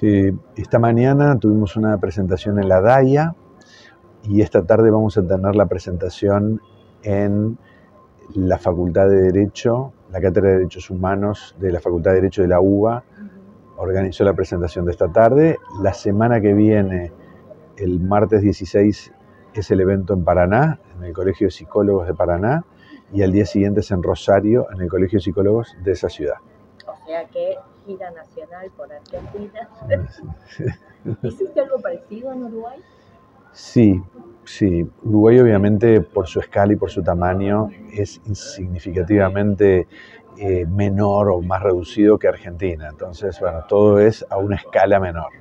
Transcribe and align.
Sí, 0.00 0.30
esta 0.56 0.78
mañana 0.78 1.38
tuvimos 1.38 1.76
una 1.76 1.98
presentación 1.98 2.58
en 2.58 2.70
la 2.70 2.80
DAIA 2.80 3.34
y 4.22 4.40
esta 4.40 4.64
tarde 4.64 4.90
vamos 4.90 5.18
a 5.18 5.26
tener 5.26 5.54
la 5.54 5.66
presentación 5.66 6.62
en 7.02 7.58
la 8.34 8.56
Facultad 8.56 9.10
de 9.10 9.24
Derecho, 9.30 9.92
la 10.10 10.22
Cátedra 10.22 10.52
de 10.52 10.56
Derechos 10.56 10.88
Humanos 10.88 11.54
de 11.58 11.70
la 11.70 11.80
Facultad 11.80 12.12
de 12.12 12.16
Derecho 12.22 12.40
de 12.40 12.48
la 12.48 12.62
UBA. 12.62 13.04
Organizó 13.76 14.24
la 14.24 14.32
presentación 14.32 14.86
de 14.86 14.92
esta 14.92 15.12
tarde. 15.12 15.58
La 15.82 15.92
semana 15.92 16.40
que 16.40 16.54
viene, 16.54 17.12
el 17.76 18.00
martes 18.00 18.40
16, 18.40 19.12
es 19.52 19.70
el 19.70 19.82
evento 19.82 20.14
en 20.14 20.24
Paraná, 20.24 20.80
en 20.96 21.04
el 21.04 21.12
Colegio 21.12 21.48
de 21.48 21.50
Psicólogos 21.50 22.06
de 22.06 22.14
Paraná, 22.14 22.64
y 23.12 23.20
al 23.20 23.32
día 23.32 23.44
siguiente 23.44 23.80
es 23.80 23.90
en 23.90 24.02
Rosario, 24.02 24.66
en 24.72 24.80
el 24.80 24.88
Colegio 24.88 25.18
de 25.18 25.24
Psicólogos 25.24 25.76
de 25.84 25.92
esa 25.92 26.08
ciudad. 26.08 26.36
O 26.86 27.06
sea 27.06 27.26
que 27.26 27.58
gira 27.90 28.10
nacional 28.10 28.70
por 28.76 28.92
Argentina. 28.92 29.68
¿Hiciste 31.22 31.60
algo 31.60 31.80
parecido 31.80 32.32
en 32.32 32.44
Uruguay? 32.44 32.78
Sí, 33.52 34.00
sí. 34.44 34.88
Uruguay 35.02 35.40
obviamente 35.40 36.00
por 36.00 36.28
su 36.28 36.40
escala 36.40 36.72
y 36.72 36.76
por 36.76 36.90
su 36.90 37.02
tamaño 37.02 37.68
es 37.92 38.20
significativamente 38.32 39.88
eh, 40.38 40.66
menor 40.66 41.30
o 41.30 41.40
más 41.40 41.62
reducido 41.62 42.18
que 42.18 42.28
Argentina. 42.28 42.88
Entonces, 42.88 43.38
bueno, 43.40 43.64
todo 43.68 43.98
es 43.98 44.24
a 44.30 44.36
una 44.38 44.56
escala 44.56 45.00
menor. 45.00 45.32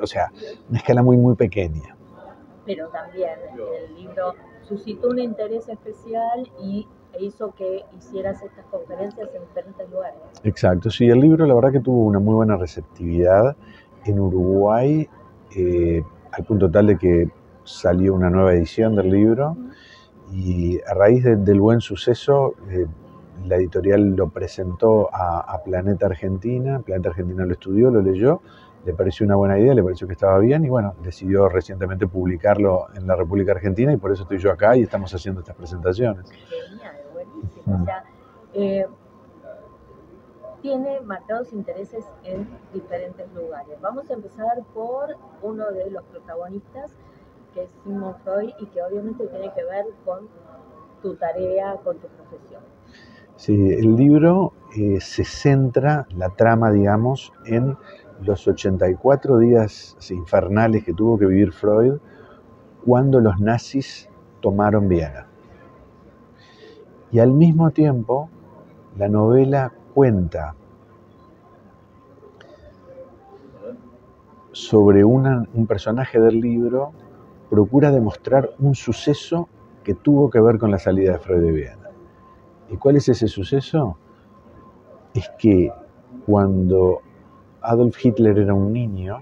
O 0.00 0.06
sea, 0.06 0.30
una 0.68 0.78
escala 0.78 1.02
muy, 1.02 1.16
muy 1.16 1.34
pequeña. 1.34 1.96
Pero 2.64 2.88
también 2.88 3.32
el 3.56 3.96
libro 3.96 4.34
suscitó 4.62 5.08
un 5.08 5.18
interés 5.18 5.68
especial 5.68 6.48
y 6.60 6.86
hizo 7.20 7.52
que 7.54 7.84
hicieras 7.96 8.42
estas 8.42 8.64
conferencias 8.66 9.28
en 9.34 9.40
diferentes 9.42 9.90
lugares. 9.90 10.18
Exacto, 10.44 10.90
sí, 10.90 11.08
el 11.08 11.20
libro 11.20 11.46
la 11.46 11.54
verdad 11.54 11.72
que 11.72 11.80
tuvo 11.80 12.04
una 12.04 12.18
muy 12.18 12.34
buena 12.34 12.56
receptividad 12.56 13.56
en 14.04 14.20
Uruguay. 14.20 15.08
Eh, 15.56 16.02
al 16.32 16.44
punto 16.44 16.70
tal 16.70 16.88
de 16.88 16.98
que 16.98 17.30
salió 17.64 18.14
una 18.14 18.30
nueva 18.30 18.52
edición 18.54 18.94
del 18.94 19.10
libro 19.10 19.56
y 20.32 20.78
a 20.86 20.94
raíz 20.94 21.24
del 21.24 21.60
buen 21.60 21.80
suceso 21.80 22.54
eh, 22.68 22.86
la 23.46 23.56
editorial 23.56 24.14
lo 24.16 24.28
presentó 24.30 25.08
a, 25.12 25.60
Planeta 25.64 26.06
Argentina, 26.06 26.80
Planeta 26.80 27.10
Argentina 27.10 27.44
lo 27.44 27.52
estudió, 27.52 27.90
lo 27.90 28.02
leyó, 28.02 28.40
le 28.84 28.94
pareció 28.94 29.26
una 29.26 29.36
buena 29.36 29.58
idea, 29.58 29.74
le 29.74 29.82
pareció 29.82 30.06
que 30.06 30.14
estaba 30.14 30.38
bien 30.38 30.64
y 30.64 30.68
bueno, 30.68 30.94
decidió 31.02 31.48
recientemente 31.48 32.06
publicarlo 32.06 32.86
en 32.94 33.06
la 33.06 33.16
República 33.16 33.52
Argentina 33.52 33.92
y 33.92 33.96
por 33.96 34.12
eso 34.12 34.22
estoy 34.22 34.38
yo 34.38 34.50
acá 34.50 34.76
y 34.76 34.82
estamos 34.82 35.14
haciendo 35.14 35.40
estas 35.40 35.56
presentaciones. 35.56 36.30
Genial, 36.30 36.96
O 37.66 37.84
sea, 37.84 38.04
eh, 38.54 38.86
tiene 40.62 41.00
marcados 41.00 41.52
intereses 41.52 42.04
en 42.24 42.48
diferentes 42.72 43.32
lugares. 43.34 43.80
Vamos 43.80 44.10
a 44.10 44.14
empezar 44.14 44.62
por 44.74 45.16
uno 45.42 45.70
de 45.70 45.90
los 45.90 46.02
protagonistas, 46.04 46.92
que 47.54 47.64
es 47.64 47.70
Simon 47.84 48.14
Freud, 48.24 48.50
y 48.58 48.66
que 48.66 48.82
obviamente 48.82 49.26
tiene 49.26 49.52
que 49.54 49.64
ver 49.64 49.86
con 50.04 50.28
tu 51.02 51.14
tarea, 51.14 51.76
con 51.84 51.98
tu 51.98 52.08
profesión. 52.08 52.62
Sí, 53.36 53.54
el 53.72 53.94
libro 53.94 54.52
eh, 54.76 55.00
se 55.00 55.24
centra, 55.24 56.08
la 56.16 56.30
trama, 56.30 56.72
digamos, 56.72 57.32
en 57.46 57.76
los 58.20 58.48
84 58.48 59.38
días 59.38 59.96
infernales 60.10 60.84
que 60.84 60.92
tuvo 60.92 61.16
que 61.18 61.26
vivir 61.26 61.52
Freud 61.52 61.98
cuando 62.84 63.20
los 63.20 63.38
nazis 63.38 64.08
tomaron 64.40 64.88
Viena. 64.88 65.27
Y 67.10 67.20
al 67.20 67.32
mismo 67.32 67.70
tiempo, 67.70 68.28
la 68.96 69.08
novela 69.08 69.72
cuenta 69.94 70.54
sobre 74.52 75.04
un 75.04 75.66
personaje 75.66 76.20
del 76.20 76.40
libro, 76.40 76.92
procura 77.48 77.90
demostrar 77.90 78.50
un 78.58 78.74
suceso 78.74 79.48
que 79.84 79.94
tuvo 79.94 80.28
que 80.28 80.40
ver 80.40 80.58
con 80.58 80.70
la 80.70 80.78
salida 80.78 81.12
de 81.12 81.18
Freud 81.18 81.40
de 81.40 81.52
Viena. 81.52 81.90
¿Y 82.68 82.76
cuál 82.76 82.96
es 82.96 83.08
ese 83.08 83.28
suceso? 83.28 83.96
Es 85.14 85.30
que 85.38 85.72
cuando 86.26 87.00
Adolf 87.62 88.04
Hitler 88.04 88.38
era 88.38 88.52
un 88.52 88.72
niño 88.72 89.18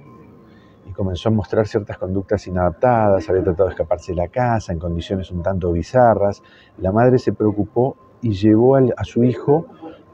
y 0.87 0.93
comenzó 0.93 1.29
a 1.29 1.33
mostrar 1.33 1.67
ciertas 1.67 1.99
conductas 1.99 2.47
inadaptadas, 2.47 3.29
había 3.29 3.43
tratado 3.43 3.69
de 3.69 3.75
escaparse 3.75 4.13
de 4.13 4.17
la 4.17 4.29
casa 4.29 4.73
en 4.73 4.79
condiciones 4.79 5.31
un 5.31 5.43
tanto 5.43 5.73
bizarras, 5.73 6.43
la 6.79 6.93
madre 6.93 7.19
se 7.19 7.33
preocupó 7.33 7.97
y 8.23 8.33
llevó 8.33 8.77
a 8.77 9.05
su 9.05 9.25
hijo 9.25 9.67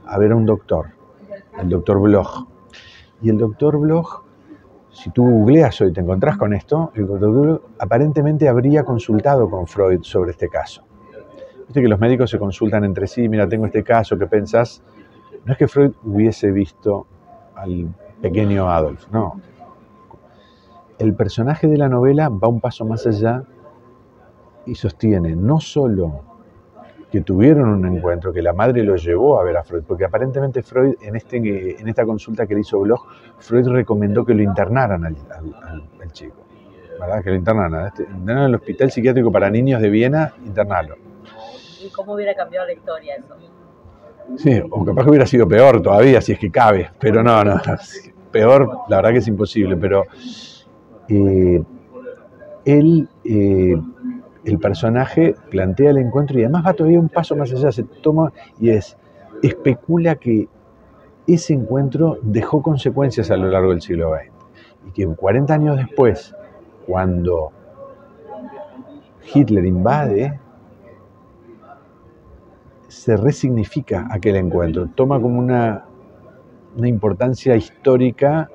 a 0.06 0.18
ver 0.18 0.32
a 0.32 0.36
un 0.36 0.46
doctor, 0.46 0.86
el 1.60 1.68
doctor 1.68 2.00
Bloch. 2.00 2.46
Y 3.20 3.30
el 3.30 3.38
doctor 3.38 3.78
Bloch, 3.78 4.24
si 4.90 5.10
tú 5.10 5.24
googleas 5.24 5.80
hoy 5.80 5.92
te 5.92 6.00
encontrás 6.00 6.36
con 6.36 6.52
esto, 6.54 6.90
el 6.94 7.06
doctor 7.06 7.62
aparentemente 7.78 8.48
habría 8.48 8.84
consultado 8.84 9.48
con 9.48 9.66
Freud 9.66 10.02
sobre 10.02 10.32
este 10.32 10.48
caso. 10.48 10.84
Viste 11.66 11.80
que 11.80 11.88
los 11.88 12.00
médicos 12.00 12.30
se 12.30 12.38
consultan 12.38 12.84
entre 12.84 13.06
sí, 13.06 13.28
mira, 13.28 13.48
tengo 13.48 13.66
este 13.66 13.84
caso, 13.84 14.18
¿qué 14.18 14.26
pensás? 14.26 14.82
No 15.44 15.52
es 15.52 15.58
que 15.58 15.68
Freud 15.68 15.92
hubiese 16.04 16.50
visto 16.50 17.06
al 17.54 17.94
pequeño 18.20 18.68
Adolf, 18.68 19.08
no. 19.10 19.40
El 21.02 21.14
personaje 21.14 21.66
de 21.66 21.76
la 21.76 21.88
novela 21.88 22.28
va 22.28 22.46
un 22.46 22.60
paso 22.60 22.84
más 22.84 23.04
allá 23.08 23.42
y 24.66 24.76
sostiene 24.76 25.34
no 25.34 25.58
solo 25.58 26.22
que 27.10 27.22
tuvieron 27.22 27.70
un 27.70 27.84
encuentro, 27.84 28.32
que 28.32 28.40
la 28.40 28.52
madre 28.52 28.84
lo 28.84 28.94
llevó 28.94 29.40
a 29.40 29.42
ver 29.42 29.56
a 29.56 29.64
Freud, 29.64 29.82
porque 29.84 30.04
aparentemente 30.04 30.62
Freud, 30.62 30.94
en, 31.02 31.16
este, 31.16 31.38
en 31.38 31.88
esta 31.88 32.04
consulta 32.04 32.46
que 32.46 32.54
le 32.54 32.60
hizo 32.60 32.78
Bloch, 32.78 33.00
Freud 33.38 33.66
recomendó 33.66 34.24
que 34.24 34.32
lo 34.32 34.44
internaran 34.44 35.04
al, 35.04 35.16
chico, 36.12 36.36
¿verdad? 37.00 37.24
Que 37.24 37.30
lo 37.30 37.36
internaran, 37.36 37.88
este, 37.88 38.04
en 38.04 38.28
el 38.30 38.54
Hospital 38.54 38.92
Psiquiátrico 38.92 39.32
para 39.32 39.50
Niños 39.50 39.82
de 39.82 39.90
Viena, 39.90 40.32
internarlo. 40.46 40.94
¿Y 41.84 41.90
cómo 41.90 42.14
hubiera 42.14 42.36
cambiado 42.36 42.64
la 42.68 42.74
historia 42.74 43.16
eso? 43.16 43.34
Sí, 44.38 44.62
o 44.70 44.84
capaz 44.84 45.02
que 45.02 45.10
hubiera 45.10 45.26
sido 45.26 45.48
peor 45.48 45.82
todavía, 45.82 46.20
si 46.20 46.30
es 46.30 46.38
que 46.38 46.52
cabe, 46.52 46.90
pero 47.00 47.24
no, 47.24 47.42
no, 47.42 47.60
peor, 48.30 48.82
la 48.88 48.98
verdad 48.98 49.10
que 49.10 49.18
es 49.18 49.26
imposible, 49.26 49.76
pero 49.76 50.04
eh, 51.12 51.62
él... 52.64 53.08
Eh, 53.24 53.76
el 54.44 54.58
personaje 54.58 55.34
plantea 55.50 55.90
el 55.90 55.98
encuentro 55.98 56.38
y 56.38 56.42
además 56.42 56.66
va 56.66 56.72
todavía 56.72 56.98
un 56.98 57.08
paso 57.08 57.36
más 57.36 57.52
allá, 57.52 57.70
se 57.70 57.84
toma 57.84 58.32
y 58.58 58.70
es, 58.70 58.96
especula 59.42 60.16
que 60.16 60.48
ese 61.26 61.54
encuentro 61.54 62.18
dejó 62.22 62.62
consecuencias 62.62 63.30
a 63.30 63.36
lo 63.36 63.48
largo 63.48 63.70
del 63.70 63.80
siglo 63.80 64.12
XX 64.14 64.32
y 64.88 64.92
que 64.92 65.06
40 65.06 65.54
años 65.54 65.76
después, 65.76 66.34
cuando 66.86 67.52
Hitler 69.32 69.64
invade, 69.64 70.40
se 72.88 73.16
resignifica 73.16 74.08
aquel 74.10 74.36
encuentro, 74.36 74.88
toma 74.88 75.20
como 75.20 75.38
una, 75.38 75.84
una 76.76 76.88
importancia 76.88 77.54
histórica 77.54 78.50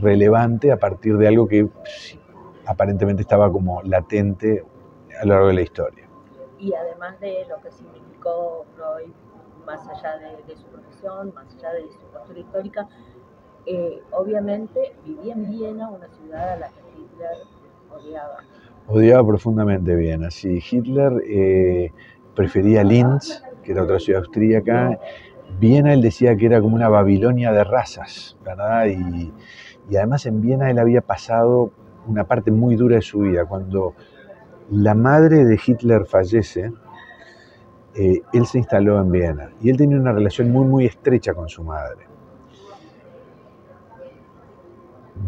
relevante 0.00 0.72
a 0.72 0.76
partir 0.76 1.16
de 1.16 1.28
algo 1.28 1.46
que 1.46 1.68
aparentemente 2.66 3.22
estaba 3.22 3.50
como 3.50 3.82
latente 3.82 4.64
a 5.20 5.24
lo 5.24 5.34
largo 5.34 5.48
de 5.48 5.54
la 5.54 5.62
historia. 5.62 6.04
Y 6.58 6.72
además 6.74 7.18
de 7.20 7.44
lo 7.48 7.60
que 7.60 7.70
significó 7.70 8.64
Freud, 8.76 9.12
más 9.66 9.86
allá 9.88 10.18
de, 10.46 10.56
su 10.56 10.64
profesión, 10.66 11.32
más 11.34 11.46
allá 11.56 11.72
de 11.72 11.82
su 11.82 11.98
postura 12.12 12.38
histórica, 12.38 12.88
eh, 13.66 14.00
obviamente 14.10 14.94
vivía 15.04 15.34
en 15.34 15.50
Viena, 15.50 15.90
una 15.90 16.08
ciudad 16.08 16.52
a 16.52 16.56
la 16.56 16.68
que 16.68 16.80
Hitler 16.98 17.36
odiaba. 17.90 18.36
Odiaba 18.88 19.26
profundamente 19.26 19.94
Viena, 19.94 20.30
sí. 20.30 20.62
Hitler 20.70 21.12
eh, 21.26 21.92
prefería 22.34 22.82
Linz, 22.82 23.42
que 23.62 23.72
era 23.72 23.82
otra 23.82 23.98
ciudad 23.98 24.22
austríaca. 24.22 24.98
Viena 25.58 25.92
él 25.92 26.02
decía 26.02 26.36
que 26.36 26.46
era 26.46 26.60
como 26.60 26.74
una 26.74 26.88
Babilonia 26.88 27.52
de 27.52 27.64
razas, 27.64 28.36
¿verdad? 28.44 28.86
Y, 28.86 29.32
y 29.88 29.96
además 29.96 30.26
en 30.26 30.40
Viena 30.40 30.70
él 30.70 30.78
había 30.78 31.00
pasado 31.00 31.70
una 32.06 32.24
parte 32.24 32.50
muy 32.50 32.76
dura 32.76 32.96
de 32.96 33.02
su 33.02 33.20
vida. 33.20 33.44
Cuando 33.44 33.94
la 34.70 34.94
madre 34.94 35.44
de 35.44 35.58
Hitler 35.64 36.06
fallece, 36.06 36.72
eh, 37.94 38.22
él 38.32 38.46
se 38.46 38.58
instaló 38.58 39.00
en 39.00 39.10
Viena 39.10 39.50
y 39.60 39.70
él 39.70 39.76
tenía 39.76 39.98
una 39.98 40.12
relación 40.12 40.50
muy, 40.50 40.66
muy 40.66 40.86
estrecha 40.86 41.34
con 41.34 41.48
su 41.48 41.64
madre. 41.64 42.06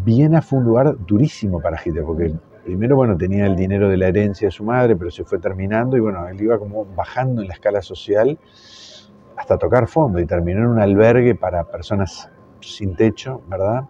Viena 0.05 0.41
fue 0.41 0.59
un 0.59 0.65
lugar 0.65 0.95
durísimo 1.05 1.61
para 1.61 1.79
Hitler, 1.83 2.03
porque 2.03 2.33
primero, 2.63 2.95
bueno, 2.95 3.15
tenía 3.15 3.45
el 3.45 3.55
dinero 3.55 3.89
de 3.89 3.97
la 3.97 4.07
herencia 4.07 4.47
de 4.47 4.51
su 4.51 4.63
madre, 4.63 4.95
pero 4.95 5.11
se 5.11 5.23
fue 5.23 5.39
terminando 5.39 5.97
y 5.97 5.99
bueno, 5.99 6.27
él 6.27 6.41
iba 6.41 6.57
como 6.57 6.85
bajando 6.85 7.41
en 7.41 7.47
la 7.47 7.53
escala 7.53 7.81
social 7.81 8.39
hasta 9.35 9.57
tocar 9.57 9.87
fondo 9.87 10.19
y 10.19 10.25
terminó 10.25 10.61
en 10.61 10.67
un 10.67 10.79
albergue 10.79 11.35
para 11.35 11.63
personas 11.65 12.29
sin 12.61 12.95
techo, 12.95 13.41
¿verdad? 13.47 13.83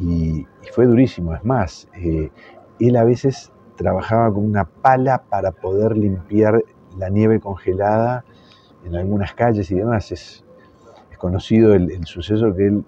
Y, 0.00 0.46
fue 0.72 0.86
durísimo. 0.86 1.34
Es 1.34 1.44
más, 1.44 1.88
eh, 1.94 2.30
él 2.78 2.96
a 2.96 3.04
veces 3.04 3.52
trabajaba 3.76 4.32
con 4.32 4.44
una 4.44 4.64
pala 4.64 5.22
para 5.28 5.52
poder 5.52 5.96
limpiar 5.96 6.62
la 6.96 7.08
nieve 7.08 7.40
congelada 7.40 8.24
en 8.84 8.96
algunas 8.96 9.34
calles 9.34 9.70
y 9.70 9.76
demás. 9.76 10.12
Es, 10.12 10.44
conocido 11.16 11.74
el, 11.74 12.06
suceso 12.06 12.54
que 12.54 12.68
él 12.68 12.84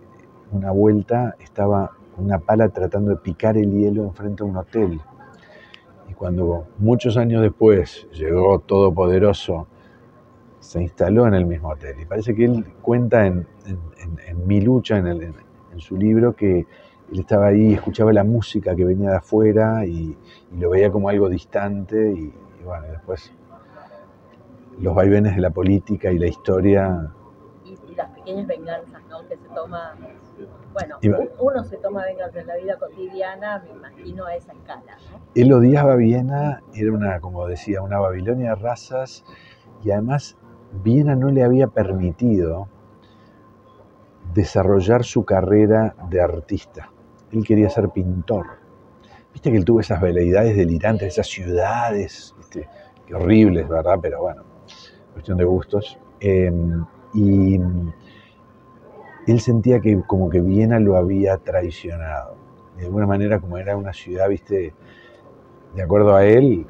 una 0.52 0.70
vuelta 0.70 1.34
estaba 1.40 1.90
una 2.16 2.38
pala 2.38 2.68
tratando 2.68 3.10
de 3.10 3.16
picar 3.16 3.56
el 3.56 3.72
hielo 3.72 4.04
enfrente 4.04 4.44
a 4.44 4.46
un 4.46 4.56
hotel. 4.56 5.00
Y 6.08 6.14
cuando 6.14 6.68
muchos 6.78 7.16
años 7.16 7.42
después 7.42 8.06
llegó 8.12 8.60
Todopoderoso, 8.60 9.66
se 10.60 10.82
instaló 10.82 11.26
en 11.26 11.34
el 11.34 11.46
mismo 11.46 11.70
hotel. 11.70 11.96
Y 12.00 12.04
parece 12.04 12.34
que 12.34 12.44
él 12.44 12.64
cuenta 12.82 13.26
en, 13.26 13.46
Mi 14.46 14.60
lucha, 14.60 14.98
en, 14.98 15.34
su 15.78 15.96
libro, 15.96 16.36
que 16.36 16.66
él 17.12 17.20
estaba 17.20 17.48
ahí, 17.48 17.74
escuchaba 17.74 18.12
la 18.12 18.24
música 18.24 18.74
que 18.74 18.84
venía 18.84 19.10
de 19.10 19.16
afuera 19.16 19.84
y, 19.84 20.16
lo 20.52 20.70
veía 20.70 20.90
como 20.90 21.08
algo 21.08 21.28
distante. 21.28 22.12
Y, 22.12 22.32
y 22.60 22.64
bueno, 22.64 22.86
después 22.88 23.32
los 24.80 24.94
vaivenes 24.94 25.34
de 25.34 25.40
la 25.40 25.50
política 25.50 26.10
y 26.10 26.18
la 26.18 26.26
historia. 26.26 27.12
Y, 27.64 27.94
las 27.94 28.10
pequeñas 28.10 28.46
venganzas, 28.46 29.02
¿no? 29.08 29.26
Que 29.28 29.36
se 29.36 29.48
toma. 29.54 29.94
Bueno, 30.72 30.98
uno 31.38 31.64
se 31.64 31.76
toma 31.78 32.04
venganza 32.04 32.40
en 32.40 32.46
la 32.46 32.56
vida 32.56 32.78
cotidiana, 32.78 33.62
me 33.62 33.70
imagino 33.70 34.24
a 34.24 34.34
esa 34.36 34.52
escala, 34.52 34.96
¿no? 35.10 35.20
Él 35.34 35.52
odiaba 35.52 35.96
Viena, 35.96 36.62
era 36.72 36.92
una, 36.92 37.20
como 37.20 37.46
decía, 37.46 37.82
una 37.82 37.98
Babilonia 37.98 38.50
de 38.50 38.54
razas, 38.54 39.24
y 39.82 39.90
además 39.90 40.38
Viena 40.82 41.16
no 41.16 41.30
le 41.30 41.42
había 41.42 41.66
permitido 41.66 42.68
desarrollar 44.32 45.04
su 45.04 45.24
carrera 45.24 45.94
de 46.08 46.22
artista. 46.22 46.90
Él 47.32 47.44
quería 47.44 47.70
ser 47.70 47.88
pintor. 47.90 48.46
Viste 49.32 49.50
que 49.50 49.56
él 49.56 49.64
tuvo 49.64 49.80
esas 49.80 50.00
veleidades 50.00 50.56
delirantes, 50.56 51.08
esas 51.08 51.28
ciudades, 51.28 52.34
horribles, 53.14 53.68
¿verdad? 53.68 53.98
Pero 54.00 54.22
bueno, 54.22 54.42
cuestión 55.12 55.38
de 55.38 55.44
gustos. 55.44 55.98
Em, 56.20 56.84
y 57.14 57.60
él 59.26 59.40
sentía 59.40 59.80
que 59.80 60.00
como 60.06 60.28
que 60.30 60.40
Viena 60.40 60.78
lo 60.78 60.96
había 60.96 61.36
traicionado. 61.38 62.36
De 62.76 62.86
alguna 62.86 63.06
manera, 63.06 63.40
como 63.40 63.58
era 63.58 63.76
una 63.76 63.92
ciudad, 63.92 64.28
viste, 64.28 64.74
de 65.74 65.82
acuerdo 65.82 66.14
a 66.14 66.24
él, 66.24 66.66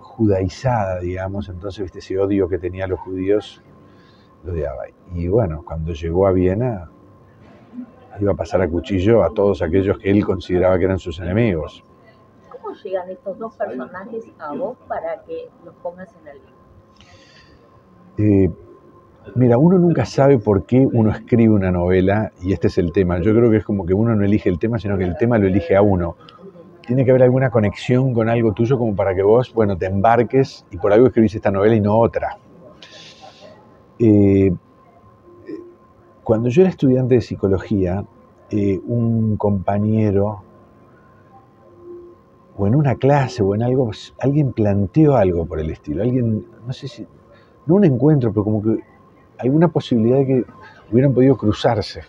judaizada, 0.00 1.00
digamos, 1.00 1.48
entonces, 1.48 1.82
viste, 1.82 1.98
ese 2.00 2.18
odio 2.18 2.48
que 2.48 2.58
tenía 2.58 2.84
a 2.84 2.88
los 2.88 3.00
judíos, 3.00 3.62
lo 4.44 4.52
odiaba. 4.52 4.84
Y 5.14 5.28
bueno, 5.28 5.64
cuando 5.64 5.92
llegó 5.92 6.26
a 6.26 6.32
Viena, 6.32 6.90
iba 8.20 8.32
a 8.32 8.36
pasar 8.36 8.62
a 8.62 8.68
cuchillo 8.68 9.22
a 9.22 9.30
todos 9.30 9.62
aquellos 9.62 9.98
que 9.98 10.10
él 10.10 10.24
consideraba 10.24 10.78
que 10.78 10.84
eran 10.84 10.98
sus 10.98 11.18
enemigos. 11.20 11.84
¿Cómo 12.50 12.74
llegan 12.74 13.10
estos 13.10 13.38
dos 13.38 13.54
personajes 13.56 14.24
a 14.38 14.54
vos 14.54 14.76
para 14.88 15.22
que 15.22 15.48
los 15.64 15.74
pongas 15.76 16.08
en 16.20 16.28
el 16.28 16.36
libro? 16.36 16.54
Eh, 18.16 18.50
mira, 19.34 19.58
uno 19.58 19.78
nunca 19.78 20.04
sabe 20.04 20.38
por 20.38 20.64
qué 20.64 20.86
uno 20.92 21.10
escribe 21.10 21.52
una 21.52 21.70
novela 21.70 22.32
y 22.40 22.52
este 22.52 22.68
es 22.68 22.78
el 22.78 22.92
tema. 22.92 23.20
Yo 23.20 23.34
creo 23.34 23.50
que 23.50 23.58
es 23.58 23.64
como 23.64 23.84
que 23.84 23.94
uno 23.94 24.14
no 24.14 24.24
elige 24.24 24.48
el 24.48 24.58
tema, 24.58 24.78
sino 24.78 24.96
que 24.96 25.04
el 25.04 25.16
tema 25.16 25.38
lo 25.38 25.46
elige 25.46 25.76
a 25.76 25.82
uno. 25.82 26.16
Tiene 26.86 27.04
que 27.04 27.10
haber 27.10 27.22
alguna 27.22 27.50
conexión 27.50 28.12
con 28.12 28.28
algo 28.28 28.52
tuyo 28.52 28.78
como 28.78 28.94
para 28.94 29.14
que 29.14 29.22
vos, 29.22 29.52
bueno, 29.54 29.76
te 29.76 29.86
embarques 29.86 30.66
y 30.70 30.76
por 30.76 30.92
algo 30.92 31.06
escribís 31.06 31.34
esta 31.34 31.50
novela 31.50 31.74
y 31.74 31.80
no 31.80 31.98
otra. 31.98 32.36
Eh, 33.98 34.52
cuando 36.24 36.48
yo 36.48 36.62
era 36.62 36.70
estudiante 36.70 37.16
de 37.16 37.20
psicología, 37.20 38.04
eh, 38.50 38.80
un 38.86 39.36
compañero, 39.36 40.42
o 42.56 42.66
en 42.66 42.74
una 42.74 42.94
clase 42.96 43.42
o 43.42 43.54
en 43.54 43.62
algo, 43.62 43.90
alguien 44.20 44.52
planteó 44.52 45.16
algo 45.16 45.44
por 45.44 45.60
el 45.60 45.70
estilo. 45.70 46.02
Alguien, 46.02 46.46
no 46.66 46.72
sé 46.72 46.88
si, 46.88 47.06
no 47.66 47.74
un 47.74 47.84
encuentro, 47.84 48.32
pero 48.32 48.44
como 48.44 48.62
que 48.62 48.78
alguna 49.38 49.68
posibilidad 49.68 50.18
de 50.18 50.26
que 50.26 50.44
hubieran 50.90 51.12
podido 51.12 51.36
cruzarse, 51.36 52.02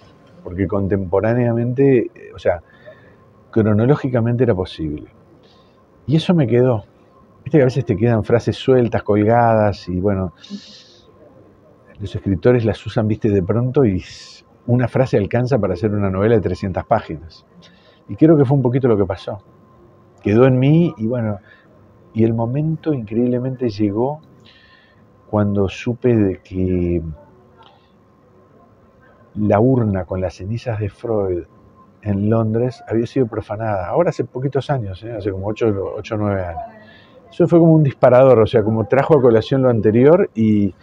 porque 0.44 0.68
contemporáneamente, 0.68 2.12
o 2.34 2.40
sea, 2.40 2.62
cronológicamente 3.52 4.44
era 4.44 4.54
posible. 4.54 5.08
Y 6.08 6.16
eso 6.16 6.34
me 6.34 6.48
quedó. 6.48 6.86
Viste 7.44 7.58
que 7.58 7.64
a 7.64 7.66
veces 7.66 7.86
te 7.86 7.98
quedan 7.98 8.24
frases 8.24 8.56
sueltas, 8.56 9.04
colgadas, 9.04 9.88
y 9.90 10.00
bueno, 10.00 10.34
los 12.00 12.16
escritores 12.16 12.66
las 12.66 12.84
usan, 12.86 13.08
viste, 13.08 13.30
de 13.30 13.42
pronto 13.44 13.86
y 13.86 14.04
una 14.68 14.88
frase 14.88 15.18
alcanza 15.18 15.60
para 15.60 15.74
hacer 15.74 15.92
una 15.92 16.10
novela 16.10 16.36
de 16.36 16.42
300 16.42 16.86
páginas. 16.86 17.46
Y 18.08 18.16
creo 18.16 18.38
que 18.38 18.46
fue 18.46 18.58
un 18.58 18.64
poquito 18.64 18.88
lo 18.88 18.98
que 18.98 19.06
pasó. 19.06 19.40
Quedó 20.22 20.46
en 20.46 20.58
mí 20.60 20.94
y 20.98 21.08
bueno, 21.08 21.40
y 22.14 22.24
el 22.24 22.34
momento 22.34 22.94
increíblemente 22.94 23.70
llegó 23.70 24.22
cuando 25.30 25.68
supe 25.70 26.16
de 26.16 26.40
que 26.40 27.02
la 29.36 29.60
urna 29.60 30.06
con 30.06 30.22
las 30.22 30.36
cenizas 30.36 30.80
de 30.80 30.90
Freud 30.90 31.44
en 32.02 32.30
Londres 32.30 32.84
había 32.88 33.06
sido 33.06 33.28
profanada. 33.28 33.88
Ahora 33.88 34.10
hace 34.10 34.24
poquitos 34.24 34.70
años, 34.70 35.04
¿eh? 35.04 35.12
hace 35.12 35.32
como 35.32 35.48
8 35.48 35.68
o 35.68 36.18
9 36.18 36.46
años. 36.46 36.62
Eso 37.30 37.48
fue 37.48 37.60
como 37.60 37.74
un 37.74 37.84
disparador, 37.84 38.40
o 38.40 38.48
sea, 38.48 38.64
como 38.64 38.86
trajo 38.86 39.18
a 39.18 39.22
colación 39.22 39.64
lo 39.64 39.70
anterior 39.70 40.30
y, 40.36 40.74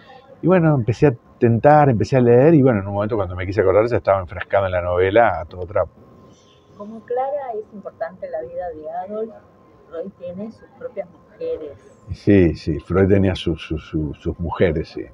y, 0.42 0.46
bueno, 0.46 0.74
empecé 0.74 1.06
a 1.06 1.14
tentar, 1.38 1.88
empecé 1.88 2.16
a 2.16 2.20
leer 2.20 2.54
y 2.54 2.62
bueno, 2.62 2.80
en 2.80 2.86
un 2.86 2.94
momento 2.94 3.16
cuando 3.16 3.34
me 3.34 3.46
quise 3.46 3.60
acordar 3.60 3.86
ya 3.86 3.96
estaba 3.96 4.20
enfrascado 4.20 4.66
en 4.66 4.72
la 4.72 4.82
novela 4.82 5.40
a 5.40 5.44
todo 5.44 5.66
trapo. 5.66 5.92
Como 6.76 7.00
Clara 7.04 7.52
es 7.54 7.72
importante 7.72 8.28
la 8.28 8.42
vida 8.42 8.68
de 8.70 8.90
Adolf, 8.90 9.34
Freud 9.88 10.10
tiene 10.18 10.50
sus 10.50 10.68
propias 10.78 11.08
mujeres 11.08 11.92
Sí, 12.14 12.54
sí, 12.54 12.78
Freud 12.80 13.08
tenía 13.08 13.34
sus 13.34 13.94
mujeres, 14.38 14.88
sí. 14.88 15.04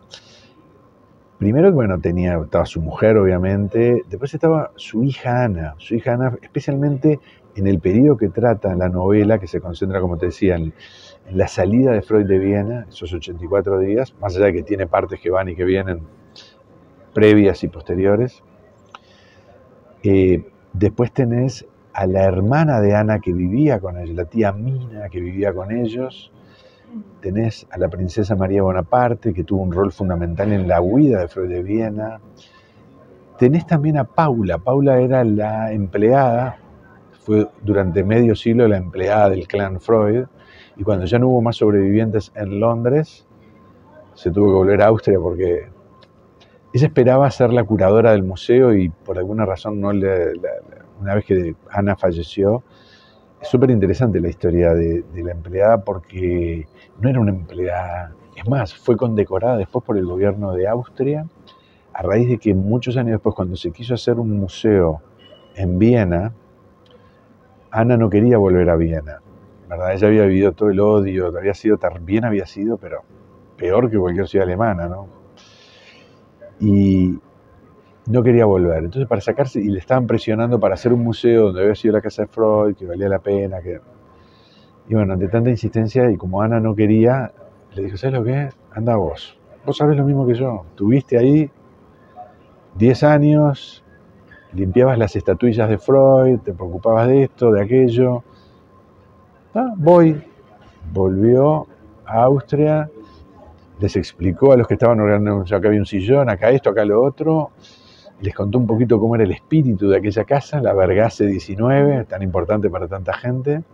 Primero, 1.39 1.71
bueno, 1.73 2.01
tenía, 2.01 2.37
estaba 2.39 2.67
su 2.67 2.81
mujer, 2.81 3.17
obviamente, 3.17 4.03
después 4.09 4.35
estaba 4.35 4.73
su 4.75 5.05
hija 5.05 5.45
Ana, 5.45 5.75
su 5.79 5.95
hija 5.95 6.15
Ana, 6.15 6.37
especialmente 6.43 7.21
en 7.55 7.67
el 7.69 7.79
periodo 7.79 8.17
que 8.17 8.29
trata 8.29 8.75
la 8.75 8.89
novela, 8.89 9.39
que 9.39 9.47
se 9.47 9.61
concentra, 9.61 10.01
como 10.01 10.17
te 10.17 10.27
decía, 10.27 10.57
en, 10.57 10.73
la 11.33 11.49
salida 11.49 11.93
de 11.93 12.03
Freud 12.03 12.27
de 12.27 12.39
Viena, 12.39 12.87
esos 12.89 13.13
84 13.13 13.79
días, 13.81 14.15
más 14.21 14.37
allá 14.37 14.47
de 14.47 14.55
que 14.55 14.63
tiene 14.63 14.87
partes 14.87 15.21
que 15.21 15.31
van 15.31 15.49
y 15.49 15.55
que 15.55 15.65
vienen 15.65 16.01
previas 17.13 17.63
y 17.65 17.69
posteriores. 17.69 18.43
Eh, 20.03 20.45
después 20.73 21.13
tenés 21.13 21.67
a 21.93 22.07
la 22.07 22.25
hermana 22.25 22.81
de 22.81 22.95
Ana 22.95 23.19
que 23.19 23.33
vivía 23.33 23.81
con 23.81 23.99
ellos, 23.99 24.15
la 24.15 24.25
tía 24.25 24.53
Mina 24.53 25.09
que 25.09 25.21
vivía 25.21 25.53
con 25.53 25.73
ellos, 25.73 26.33
tenés 27.21 27.67
a 27.71 27.79
la 27.79 27.89
princesa 27.89 28.37
María 28.37 28.63
Bonaparte, 28.63 29.35
que 29.35 29.45
tuvo 29.45 29.63
un 29.63 29.73
rol 29.73 29.93
fundamental 29.93 30.53
en 30.53 30.69
la 30.69 30.81
huida 30.81 31.21
de 31.21 31.29
Freud 31.29 31.49
de 31.49 31.63
Viena. 31.63 32.21
Tenés 33.39 33.67
también 33.67 33.99
a 33.99 34.05
Paula. 34.05 34.59
Paula 34.59 35.01
era 35.01 35.25
la 35.25 35.73
empleada, 35.73 36.59
fue 37.21 37.49
durante 37.63 38.03
medio 38.05 38.35
siglo 38.35 38.67
la 38.69 38.79
empleada 38.79 39.31
del 39.31 39.47
clan 39.47 39.81
Freud, 39.81 40.27
y 40.79 40.85
cuando 40.85 41.05
ya 41.05 41.19
no 41.19 41.29
hubo 41.29 41.43
más 41.43 41.57
sobrevivientes 41.57 42.33
en 42.37 42.61
Londres, 42.61 43.27
se 44.15 44.31
tuvo 44.31 44.47
que 44.47 44.55
volver 44.55 44.83
a 44.83 44.87
Austria 44.87 45.19
porque 45.21 45.69
ella 46.73 46.87
esperaba 46.87 47.31
ser 47.31 47.53
la 47.53 47.65
curadora 47.65 48.13
del 48.13 48.23
museo 48.23 48.75
y 48.75 48.89
por 48.89 49.19
alguna 49.19 49.45
razón 49.45 49.81
no 49.81 49.93
le, 49.93 50.33
una 51.01 51.17
vez 51.17 51.25
que 51.25 51.57
Ana 51.71 51.97
falleció, 51.97 52.63
es 53.41 53.49
súper 53.49 53.71
interesante 53.71 54.21
la 54.21 54.29
historia 54.29 54.73
de, 54.75 55.05
la 55.15 55.33
empleada 55.33 55.83
porque 55.83 56.67
no 57.01 57.09
era 57.09 57.21
una 57.21 57.31
empleada, 57.31 58.15
es 58.37 58.49
más, 58.49 58.73
fue 58.75 58.97
condecorada 58.97 59.57
después 59.57 59.85
por 59.85 59.99
el 59.99 60.07
gobierno 60.07 60.53
de 60.53 60.69
Austria 60.69 61.27
a 61.93 62.03
raíz 62.03 62.29
de 62.29 62.39
que 62.39 62.55
muchos 62.55 62.97
años 62.97 63.13
después, 63.13 63.35
cuando 63.35 63.57
se 63.57 63.73
quiso 63.73 63.95
hacer 63.95 64.21
un 64.21 64.39
museo 64.39 65.03
en 65.57 65.79
Viena, 65.81 66.33
Ana 67.73 67.97
no 67.97 68.09
quería 68.09 68.39
volver 68.39 68.71
a 68.71 68.77
Viena, 68.77 69.21
¿verdad? 69.69 69.93
Ella 69.93 70.09
había 70.09 70.25
vivido 70.25 70.53
todo 70.53 70.71
el 70.71 70.81
odio, 70.81 71.37
había 71.37 71.55
sido, 71.55 71.79
bien 72.01 72.25
había 72.25 72.47
sido, 72.47 72.77
pero 72.77 73.03
peor 73.57 73.91
que 73.91 73.99
cualquier 73.99 74.29
ciudad 74.29 74.47
alemana, 74.47 74.89
¿no? 74.89 75.07
Y, 76.61 77.19
no 78.09 78.23
quería 78.23 78.47
volver. 78.47 78.85
Entonces, 78.85 79.07
para 79.09 79.21
sacarse, 79.21 79.61
y 79.61 79.69
le 79.69 79.79
estaban 79.79 80.07
presionando 80.07 80.59
para 80.59 80.75
hacer 80.75 80.93
un 80.93 81.05
museo 81.05 81.47
donde 81.47 81.63
había 81.63 81.75
sido 81.75 81.95
la 81.95 82.01
casa 82.01 82.23
de 82.23 82.29
Freud, 82.29 82.75
que 82.75 82.87
valía 82.87 83.09
la 83.09 83.19
pena. 83.19 83.61
Que... 83.61 83.81
Y 84.89 84.95
bueno, 84.95 85.13
ante 85.13 85.29
tanta 85.29 85.51
insistencia, 85.51 86.11
y 86.11 86.17
como 86.17 86.43
Ana 86.43 86.61
no 86.61 86.75
quería, 86.75 87.33
le 87.75 87.85
dijo: 87.85 87.97
¿Sabes 87.97 88.19
lo 88.19 88.25
que? 88.25 88.49
Anda 88.73 88.97
vos. 88.97 89.39
Vos 89.65 89.77
sabés 89.77 89.97
lo 89.97 90.05
mismo 90.05 90.27
que 90.27 90.35
yo. 90.35 90.65
Tuviste 90.75 91.19
ahí 91.19 91.51
10 92.77 93.03
años, 93.03 93.85
limpiabas 94.53 94.99
las 94.99 95.15
estatuillas 95.15 95.69
de 95.69 95.79
Freud, 95.79 96.41
te 96.41 96.55
preocupabas 96.55 97.09
de 97.09 97.25
esto, 97.25 97.53
de 97.53 97.63
aquello. 97.63 98.25
Ah, 99.59 99.75
voy. 99.77 100.23
Volvió 100.93 101.67
a 102.07 102.23
Austria, 102.23 102.89
les 103.81 103.97
explicó 103.97 104.53
a 104.53 104.57
los 104.57 104.69
que 104.69 104.75
estaban 104.75 105.01
organizando, 105.01 105.43
acá 105.43 105.67
había 105.67 105.81
un 105.81 105.87
sillón, 105.87 106.31
acá 106.31 106.51
esto, 106.51 106.71
acá 106.71 106.85
lo 106.85 107.03
otro, 107.03 107.51
les 108.21 108.33
contó 108.33 108.59
un 108.59 108.69
poquito 108.69 109.01
cómo 109.01 109.17
era 109.17 109.25
el 109.25 109.33
espíritu 109.33 109.89
de 109.89 109.97
aquella 109.97 110.23
casa, 110.23 110.61
la 110.61 110.73
Vergase 110.75 111.27
19, 111.27 112.05
tan 112.05 112.23
importante 112.23 112.71
para 112.71 112.87
tanta 112.87 113.15
gente. 113.15 113.65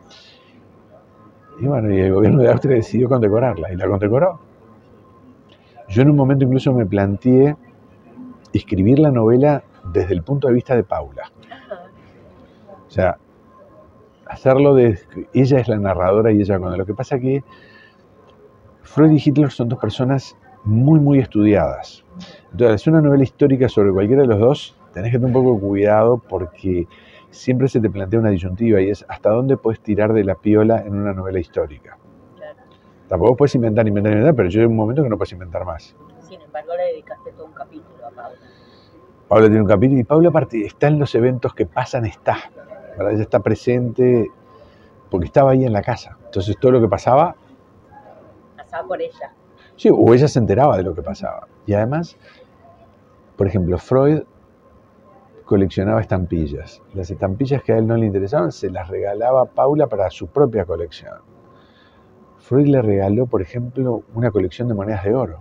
Y 1.61 1.67
bueno, 1.67 1.93
y 1.93 2.01
el 2.01 2.15
gobierno 2.15 2.41
de 2.41 2.51
Austria 2.51 2.77
decidió 2.77 3.07
condecorarla, 3.07 3.71
y 3.71 3.77
la 3.77 3.87
condecoró. 3.87 4.41
Yo 5.91 6.01
en 6.01 6.09
un 6.09 6.17
momento 6.17 6.47
incluso 6.47 6.73
me 6.73 6.87
planteé 6.87 7.57
escribir 8.55 9.01
la 9.01 9.11
novela 9.11 9.63
desde 9.93 10.15
el 10.15 10.23
punto 10.23 10.49
de 10.49 10.55
vista 10.55 10.75
de 10.75 10.83
Paula. 10.83 11.31
O 12.87 12.91
sea, 12.91 13.19
hacerlo 14.27 14.75
de... 14.75 14.99
Ella 15.33 15.59
es 15.59 15.69
la 15.69 15.79
narradora 15.79 16.33
y 16.33 16.41
ella 16.41 16.59
cuando... 16.59 16.77
Lo 16.77 16.87
que 16.87 16.95
pasa 16.95 17.19
que 17.19 17.43
Freud 18.83 19.11
y 19.13 19.23
Hitler 19.25 19.51
son 19.51 19.69
dos 19.69 19.79
personas 19.79 20.37
muy, 20.65 21.01
muy 21.01 21.19
estudiadas. 21.19 22.05
Entonces, 22.53 22.83
es 22.83 22.87
una 22.87 23.01
novela 23.01 23.23
histórica 23.23 23.69
sobre 23.69 23.93
cualquiera 23.93 24.23
de 24.23 24.29
los 24.29 24.39
dos, 24.39 24.77
tenés 24.93 25.11
que 25.11 25.19
tener 25.19 25.35
un 25.37 25.45
poco 25.45 25.55
de 25.55 25.61
cuidado 25.61 26.19
porque 26.19 26.87
siempre 27.31 27.69
se 27.69 27.81
te 27.81 27.91
plantea 27.91 28.21
una 28.21 28.31
disyuntiva 28.31 28.81
y 28.81 28.91
es 28.91 29.05
hasta 29.09 29.31
dónde 29.31 29.57
puedes 29.57 29.81
tirar 29.81 30.13
de 30.13 30.25
la 30.25 30.37
piola 30.37 30.83
en 30.87 30.95
una 30.95 31.13
novela 31.13 31.41
histórica. 31.41 31.99
Tampoco 33.09 33.37
puedes 33.37 33.55
inventar, 33.55 33.87
inventar, 33.87 34.13
inventar, 34.13 34.35
pero 34.35 34.49
yo 34.49 34.63
en 34.63 34.69
un 34.69 34.77
momento 34.77 35.03
que 35.03 35.09
no 35.09 35.19
puedes 35.19 35.33
inventar 35.33 35.65
más. 35.65 35.95
Sin 36.21 36.41
embargo, 36.41 36.73
le 36.77 36.85
dedicaste 36.93 37.33
todo 37.33 37.47
un 37.47 37.53
capítulo 37.53 38.07
a 38.07 38.11
Paula. 38.11 38.39
Paula 39.29 39.47
tiene 39.47 39.63
un 39.63 39.69
capítulo 39.69 40.01
y 40.01 40.05
Paula 40.05 40.49
está 40.53 40.87
en 40.87 40.99
los 40.99 41.15
eventos 41.15 41.55
que 41.55 41.67
pasan, 41.67 42.07
está. 42.07 42.37
¿Verdad? 42.97 43.13
Ella 43.13 43.23
está 43.23 43.41
presente 43.41 44.31
porque 45.11 45.27
estaba 45.27 45.53
ahí 45.53 45.65
en 45.65 45.73
la 45.73 45.83
casa. 45.83 46.17
Entonces 46.25 46.57
todo 46.59 46.73
lo 46.73 46.81
que 46.81 46.89
pasaba... 46.89 47.37
Pasaba 48.57 48.89
por 48.89 49.01
ella. 49.01 49.33
Sí, 49.77 49.89
o 49.93 50.15
ella 50.15 50.29
se 50.29 50.39
enteraba 50.39 50.77
de 50.77 50.83
lo 50.83 50.95
que 50.95 51.03
pasaba. 51.03 51.47
Y 51.67 51.75
además, 51.75 52.17
por 53.37 53.47
ejemplo, 53.47 53.79
Freud 53.79 54.23
coleccionaba 55.45 56.01
estampillas. 56.01 56.83
Las 56.95 57.11
estampillas 57.11 57.63
que 57.63 57.73
a 57.73 57.79
él 57.79 57.87
no 57.87 57.97
le 57.97 58.07
interesaban 58.07 58.53
se 58.53 58.71
las 58.71 58.89
regalaba 58.89 59.43
a 59.43 59.45
Paula 59.47 59.87
para 59.87 60.11
su 60.11 60.29
propia 60.29 60.65
colección. 60.65 61.19
Freud 62.39 62.67
le 62.67 62.83
regaló, 62.83 63.27
por 63.27 63.43
ejemplo, 63.43 64.03
una 64.15 64.31
colección 64.31 64.69
de 64.69 64.75
monedas 64.75 65.05
de 65.05 65.15
oro. 65.15 65.39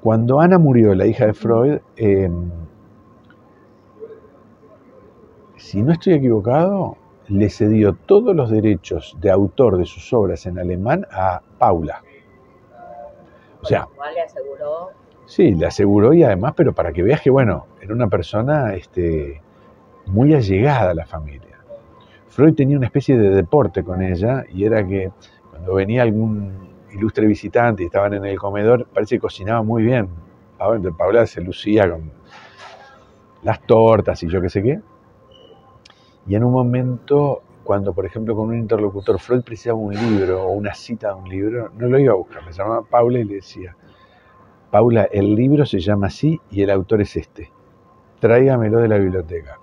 Cuando 0.00 0.40
Ana 0.40 0.58
murió, 0.58 0.94
la 0.94 1.06
hija 1.06 1.26
de 1.26 1.34
Freud, 1.34 1.78
em, 1.96 2.50
si 5.58 5.82
no 5.82 5.92
estoy 5.92 6.14
equivocado, 6.14 6.96
le 7.28 7.50
cedió 7.50 7.94
todos 7.94 8.34
los 8.34 8.50
derechos 8.50 9.16
de 9.20 9.30
autor 9.30 9.76
de 9.76 9.84
sus 9.84 10.12
obras 10.12 10.46
en 10.46 10.58
alemán 10.58 11.06
a 11.12 11.42
Paula. 11.58 12.02
O 13.60 13.66
sea, 13.66 13.86
le 14.14 14.22
aseguró. 14.22 14.90
Sí, 15.26 15.54
le 15.54 15.66
aseguró 15.66 16.14
y 16.14 16.22
además, 16.22 16.54
pero 16.56 16.72
para 16.72 16.92
que 16.92 17.02
veas 17.02 17.20
que, 17.20 17.30
bueno, 17.30 17.66
era 17.82 17.92
una 17.92 18.08
persona 18.08 18.74
este, 18.74 19.42
muy 20.06 20.32
allegada 20.32 20.92
a 20.92 20.94
la 20.94 21.04
familia. 21.04 21.58
Freud 22.28 22.54
tenía 22.54 22.76
una 22.76 22.86
especie 22.86 23.18
de 23.18 23.30
deporte 23.30 23.82
con 23.82 24.00
ella 24.00 24.44
y 24.48 24.64
era 24.64 24.86
que 24.86 25.10
cuando 25.50 25.74
venía 25.74 26.02
algún 26.02 26.68
ilustre 26.92 27.26
visitante 27.26 27.82
y 27.82 27.86
estaban 27.86 28.14
en 28.14 28.24
el 28.24 28.38
comedor, 28.38 28.86
parece 28.86 29.16
que 29.16 29.20
cocinaba 29.20 29.62
muy 29.62 29.82
bien. 29.82 30.08
Paula 30.96 31.26
se 31.26 31.40
lucía 31.40 31.90
con 31.90 32.10
las 33.42 33.60
tortas 33.62 34.22
y 34.22 34.28
yo 34.28 34.40
qué 34.40 34.48
sé 34.48 34.62
qué. 34.62 34.80
Y 36.28 36.34
en 36.34 36.44
un 36.44 36.52
momento, 36.52 37.42
cuando 37.64 37.94
por 37.94 38.04
ejemplo 38.04 38.36
con 38.36 38.48
un 38.48 38.58
interlocutor 38.58 39.18
Freud 39.18 39.42
precisaba 39.42 39.78
un 39.78 39.94
libro 39.94 40.44
o 40.44 40.52
una 40.52 40.74
cita 40.74 41.08
de 41.08 41.14
un 41.14 41.28
libro, 41.28 41.70
no 41.76 41.88
lo 41.88 41.98
iba 41.98 42.12
a 42.12 42.16
buscar, 42.16 42.44
le 42.44 42.52
llamaba 42.52 42.82
Paula 42.82 43.18
y 43.18 43.24
le 43.24 43.36
decía, 43.36 43.74
Paula, 44.70 45.08
el 45.10 45.34
libro 45.34 45.64
se 45.64 45.80
llama 45.80 46.08
así 46.08 46.38
y 46.50 46.62
el 46.62 46.70
autor 46.70 47.00
es 47.00 47.16
este. 47.16 47.50
Tráigamelo 48.20 48.80
de 48.80 48.88
la 48.88 48.98
biblioteca. 48.98 49.58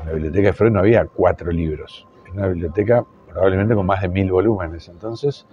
En 0.00 0.06
la 0.06 0.12
biblioteca 0.14 0.46
de 0.48 0.52
Freud 0.54 0.72
no 0.72 0.78
había 0.80 1.04
cuatro 1.04 1.52
libros. 1.52 2.08
En 2.26 2.38
una 2.38 2.48
biblioteca 2.48 3.04
probablemente 3.28 3.74
con 3.74 3.84
más 3.84 4.00
de 4.00 4.08
mil 4.08 4.30
volúmenes. 4.30 4.88
Entonces, 4.88 5.46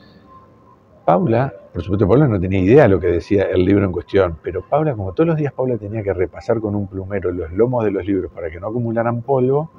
Paula, 1.06 1.53
por 1.74 1.82
supuesto, 1.82 2.08
Paula 2.08 2.27
no 2.27 2.39
tenía 2.39 2.60
idea 2.60 2.84
de 2.84 2.89
lo 2.89 3.00
que 3.00 3.08
decía 3.08 3.44
el 3.44 3.65
libro 3.65 3.84
en 3.86 3.91
cuestión, 3.91 4.38
pero 4.41 4.62
Paula, 4.62 4.96
como 4.96 5.13
todos 5.13 5.27
los 5.27 5.38
días 5.38 5.51
Paula 5.51 5.77
tenía 5.77 6.03
que 6.03 6.13
repasar 6.13 6.62
con 6.62 6.75
un 6.75 6.88
plumero 6.88 7.32
los 7.32 7.51
lomos 7.51 7.84
de 7.84 7.91
los 7.91 8.06
libros 8.06 8.32
para 8.32 8.50
que 8.50 8.60
no 8.60 8.68
acumularan 8.68 9.22
polvo, 9.24 9.70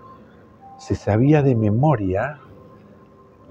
se 0.81 0.95
sabía 0.95 1.43
de 1.43 1.55
memoria 1.55 2.41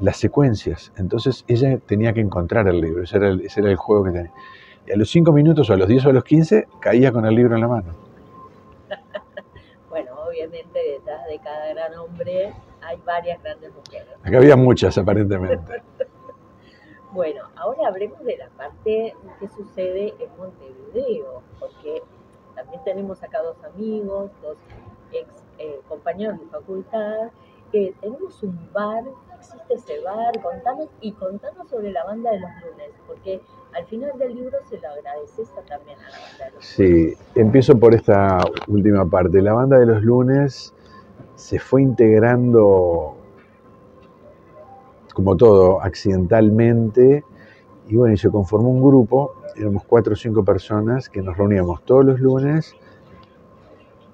las 0.01 0.17
secuencias. 0.17 0.91
Entonces 0.97 1.45
ella 1.47 1.77
tenía 1.77 2.11
que 2.11 2.21
encontrar 2.21 2.67
el 2.67 2.81
libro, 2.81 3.03
ese 3.03 3.17
era 3.17 3.27
el, 3.27 3.41
ese 3.41 3.59
era 3.61 3.69
el 3.69 3.75
juego 3.75 4.05
que 4.05 4.11
tenía. 4.11 4.33
Y 4.87 4.91
a 4.93 4.97
los 4.97 5.11
5 5.11 5.31
minutos, 5.31 5.69
o 5.69 5.73
a 5.73 5.77
los 5.77 5.87
10 5.87 6.07
o 6.07 6.09
a 6.09 6.13
los 6.13 6.23
15, 6.23 6.67
caía 6.81 7.11
con 7.11 7.25
el 7.25 7.35
libro 7.35 7.53
en 7.53 7.61
la 7.61 7.67
mano. 7.67 7.93
bueno, 9.89 10.11
obviamente 10.27 10.79
detrás 10.79 11.27
de 11.27 11.37
cada 11.37 11.69
gran 11.69 11.93
hombre 11.99 12.51
hay 12.81 12.97
varias 13.05 13.41
grandes 13.43 13.71
mujeres. 13.75 14.09
Acá 14.23 14.37
había 14.37 14.55
muchas, 14.55 14.97
aparentemente. 14.97 15.83
bueno, 17.11 17.43
ahora 17.55 17.89
hablemos 17.89 18.23
de 18.23 18.37
la 18.37 18.49
parte 18.49 19.13
que 19.39 19.47
sucede 19.49 20.15
en 20.17 20.35
Montevideo, 20.35 21.43
porque 21.59 22.01
también 22.55 22.83
tenemos 22.83 23.21
acá 23.21 23.39
dos 23.43 23.63
amigos, 23.63 24.31
dos 24.41 24.57
ex 25.11 25.27
eh, 25.59 25.79
compañeros 25.87 26.39
de 26.39 26.45
facultad, 26.47 27.29
que 27.71 27.93
tenemos 28.01 28.41
un 28.43 28.57
bar, 28.73 29.03
existe 29.37 29.73
ese 29.73 30.01
bar, 30.03 30.41
contanos 30.41 30.89
y 31.01 31.11
contanos 31.13 31.69
sobre 31.69 31.91
la 31.91 32.03
banda 32.05 32.31
de 32.31 32.39
los 32.39 32.49
lunes, 32.61 32.91
porque 33.07 33.41
al 33.73 33.85
final 33.85 34.17
del 34.17 34.35
libro 34.35 34.57
se 34.69 34.79
lo 34.79 34.89
agradeces 34.89 35.49
también 35.67 35.97
a 35.99 36.09
la 36.09 36.19
banda 36.19 36.45
de 36.45 36.51
los 36.51 36.79
lunes. 36.79 37.15
Sí, 37.15 37.17
empiezo 37.35 37.79
por 37.79 37.93
esta 37.93 38.39
última 38.67 39.05
parte. 39.05 39.41
La 39.41 39.53
banda 39.53 39.77
de 39.77 39.85
los 39.85 40.01
lunes 40.01 40.73
se 41.35 41.59
fue 41.59 41.83
integrando 41.83 43.15
como 45.13 45.35
todo, 45.35 45.81
accidentalmente, 45.81 47.25
y 47.87 47.95
bueno, 47.95 48.13
y 48.13 48.17
se 48.17 48.29
conformó 48.29 48.69
un 48.69 48.81
grupo, 48.81 49.33
éramos 49.55 49.83
cuatro 49.83 50.13
o 50.13 50.15
cinco 50.15 50.45
personas 50.45 51.09
que 51.09 51.21
nos 51.21 51.35
reuníamos 51.35 51.83
todos 51.83 52.05
los 52.05 52.19
lunes 52.19 52.75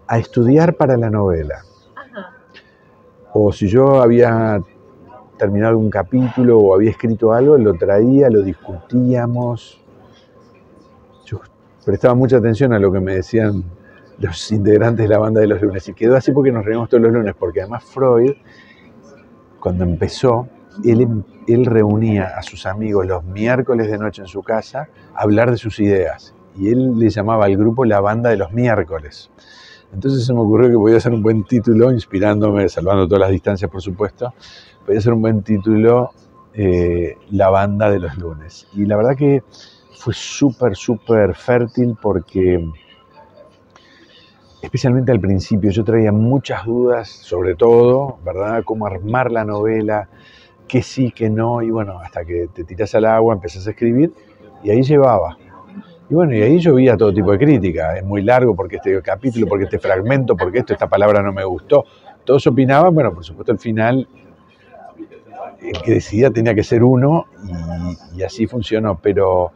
a 0.08 0.20
estudiar 0.20 0.76
para 0.76 0.98
la 0.98 1.10
novela. 1.10 1.64
O 3.34 3.52
si 3.52 3.68
yo 3.68 4.02
había 4.02 4.60
terminado 5.38 5.78
un 5.78 5.90
capítulo 5.90 6.60
o 6.60 6.74
había 6.74 6.92
escrito 6.92 7.34
algo, 7.34 7.58
lo 7.58 7.74
traía, 7.74 8.30
lo 8.30 8.42
discutíamos. 8.42 9.82
Yo 11.26 11.42
prestaba 11.84 12.16
mucha 12.16 12.38
atención 12.38 12.74
a 12.74 12.80
lo 12.80 12.92
que 12.92 13.00
me 13.00 13.16
decían 13.16 13.64
los 14.20 14.52
integrantes 14.52 15.04
de 15.04 15.10
la 15.10 15.20
banda 15.20 15.42
de 15.42 15.48
los 15.48 15.62
lunes. 15.62 15.88
Y 15.90 15.94
quedó 15.94 16.16
así 16.16 16.32
porque 16.32 16.52
nos 16.52 16.64
reunimos 16.64 16.90
todos 16.90 17.04
los 17.04 17.12
lunes, 17.12 17.36
porque 17.38 17.62
además 17.62 17.84
Freud, 17.84 18.34
cuando 19.60 19.84
empezó, 19.84 20.48
él, 20.84 21.24
él 21.48 21.66
reunía 21.66 22.38
a 22.38 22.42
sus 22.42 22.66
amigos 22.66 23.06
los 23.06 23.24
miércoles 23.26 23.90
de 23.90 23.98
noche 23.98 24.22
en 24.22 24.28
su 24.28 24.44
casa 24.44 24.88
a 25.14 25.24
hablar 25.24 25.52
de 25.52 25.58
sus 25.58 25.80
ideas. 25.80 26.34
Y 26.58 26.70
él 26.70 26.98
le 26.98 27.10
llamaba 27.10 27.46
al 27.46 27.58
grupo 27.58 27.84
la 27.84 28.00
banda 28.00 28.30
de 28.30 28.38
los 28.38 28.54
miércoles. 28.54 29.30
Entonces 29.94 30.26
se 30.26 30.34
me 30.34 30.40
ocurrió 30.40 30.70
que 30.70 30.76
podía 30.76 31.00
ser 31.00 31.14
un 31.14 31.22
buen 31.22 31.44
título, 31.44 31.92
inspirándome, 31.92 32.68
salvando 32.68 33.08
todas 33.08 33.22
las 33.22 33.32
distancias 33.32 33.70
por 33.72 33.82
supuesto, 33.82 34.34
podía 34.86 35.00
ser 35.02 35.14
un 35.14 35.22
buen 35.22 35.42
título 35.42 36.12
eh, 36.54 37.18
La 37.32 37.50
banda 37.50 37.90
de 37.90 38.00
los 38.00 38.18
lunes. 38.18 38.68
Y 38.74 38.86
la 38.86 38.98
verdad 38.98 39.16
que 39.16 39.44
fue 39.98 40.14
súper, 40.14 40.76
súper 40.76 41.34
fértil 41.36 41.98
porque 42.02 42.70
especialmente 44.62 45.12
al 45.12 45.20
principio 45.20 45.72
yo 45.72 45.84
traía 45.84 46.12
muchas 46.12 46.66
dudas 46.66 47.10
sobre 47.10 47.56
todo, 47.56 48.18
¿verdad? 48.26 48.64
Cómo 48.66 48.86
armar 48.86 49.32
la 49.32 49.46
novela, 49.46 50.10
qué 50.68 50.82
sí, 50.82 51.12
qué 51.12 51.30
no, 51.30 51.62
y 51.62 51.70
bueno, 51.70 52.00
hasta 52.00 52.26
que 52.26 52.50
te 52.54 52.64
tiras 52.64 52.94
al 52.96 53.06
agua, 53.06 53.34
empezás 53.34 53.68
a 53.68 53.72
escribir 53.72 54.14
y 54.64 54.72
ahí 54.72 54.82
llevaba. 54.82 55.38
Y 56.10 56.14
bueno, 56.14 56.36
y 56.36 56.42
ahí 56.42 56.60
llovía 56.60 56.96
todo 56.96 57.14
tipo 57.14 57.32
de 57.32 57.40
crítica. 57.40 57.98
Es 57.98 58.04
muy 58.04 58.22
largo 58.22 58.56
porque 58.56 58.76
este 58.78 59.02
capítulo, 59.02 59.48
porque 59.48 59.66
este 59.66 59.80
fragmento, 59.80 60.36
porque 60.36 60.60
esto, 60.60 60.74
esta 60.74 60.88
palabra 60.88 61.22
no 61.24 61.34
me 61.34 61.44
gustó. 61.44 61.86
Todos 62.24 62.46
opinaban, 62.48 62.94
bueno, 62.94 63.14
por 63.14 63.24
supuesto 63.24 63.52
el 63.52 63.60
final, 63.60 64.08
el 65.62 65.82
que 65.82 65.94
decidía 65.94 66.30
tenía 66.30 66.54
que 66.54 66.64
ser 66.64 66.84
uno 66.84 67.26
y, 68.16 68.24
así 68.24 68.46
funcionó, 68.46 69.00
pero 69.02 69.52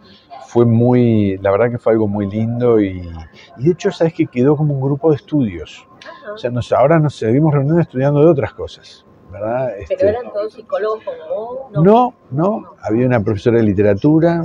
fue 0.47 0.65
muy, 0.65 1.37
la 1.37 1.51
verdad 1.51 1.69
que 1.71 1.77
fue 1.77 1.93
algo 1.93 2.07
muy 2.07 2.29
lindo 2.29 2.79
y, 2.79 3.01
de 3.57 3.71
hecho, 3.71 3.91
sabes 3.91 4.13
que 4.13 4.25
quedó 4.25 4.55
como 4.55 4.73
un 4.73 4.81
grupo 4.81 5.11
de 5.11 5.17
estudios. 5.17 5.85
O 6.33 6.37
sea, 6.37 6.49
nos, 6.49 6.71
ahora 6.71 6.99
nos 6.99 7.15
seguimos 7.15 7.53
reuniendo 7.53 7.81
estudiando 7.81 8.21
de 8.21 8.27
otras 8.27 8.53
cosas. 8.53 9.05
¿verdad? 9.31 9.69
¿Pero 9.73 9.81
este, 9.81 10.09
eran 10.09 10.33
todos 10.33 10.53
psicólogos 10.53 11.03
como 11.03 11.69
vos? 11.71 11.83
No, 11.83 12.13
no, 12.31 12.73
había 12.81 13.05
una 13.05 13.19
profesora 13.19 13.57
de 13.57 13.63
literatura, 13.63 14.43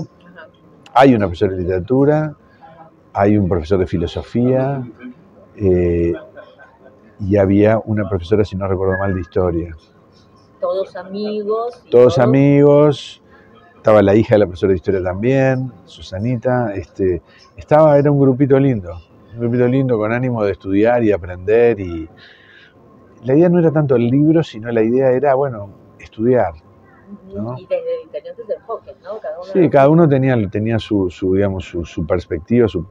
hay 0.94 1.14
una 1.14 1.26
profesora 1.26 1.52
de 1.52 1.58
literatura, 1.58 2.36
hay 3.12 3.36
un 3.36 3.48
profesor 3.48 3.80
de 3.80 3.86
filosofía 3.86 4.82
eh, 5.56 6.14
y 7.20 7.36
había 7.36 7.80
una 7.84 8.08
profesora, 8.08 8.44
si 8.44 8.56
no 8.56 8.68
recuerdo 8.68 8.98
mal, 8.98 9.12
de 9.12 9.20
historia. 9.20 9.76
Todos 10.60 10.96
amigos. 10.96 11.84
Todos, 11.90 12.18
amigos. 12.18 13.22
Estaba 13.76 14.02
la 14.02 14.14
hija 14.14 14.36
de 14.36 14.38
la 14.38 14.46
profesora 14.46 14.70
de 14.70 14.76
historia 14.76 15.02
también, 15.02 15.72
Susanita. 15.84 16.72
Este, 16.74 17.22
estaba, 17.56 17.98
era 17.98 18.10
un 18.10 18.18
grupito 18.18 18.58
lindo, 18.58 18.98
un 19.34 19.40
grupito 19.40 19.68
lindo 19.68 19.98
con 19.98 20.12
ánimo 20.12 20.42
de 20.44 20.52
estudiar 20.52 21.04
y 21.04 21.12
aprender. 21.12 21.80
Y 21.80 22.08
la 23.24 23.34
idea 23.34 23.48
no 23.48 23.58
era 23.58 23.72
tanto 23.72 23.96
el 23.96 24.06
libro, 24.06 24.42
sino 24.42 24.70
la 24.70 24.82
idea 24.82 25.10
era, 25.10 25.34
bueno, 25.34 25.70
estudiar, 25.98 26.54
y 27.56 27.66
desde 27.66 28.02
diferentes 28.04 28.50
enfoques, 28.50 28.97
¿no? 29.02 29.18
Cada 29.18 29.40
uno 29.40 29.52
sí, 29.52 29.71
cada 29.71 29.88
uno 29.88 30.09
tenía, 30.09 30.37
tenía 30.50 30.78
su, 30.78 31.11
su 31.11 31.35
digamos, 31.35 31.64
su, 31.64 31.85
su 31.85 32.06
perspectiva, 32.06 32.68
su, 32.68 32.87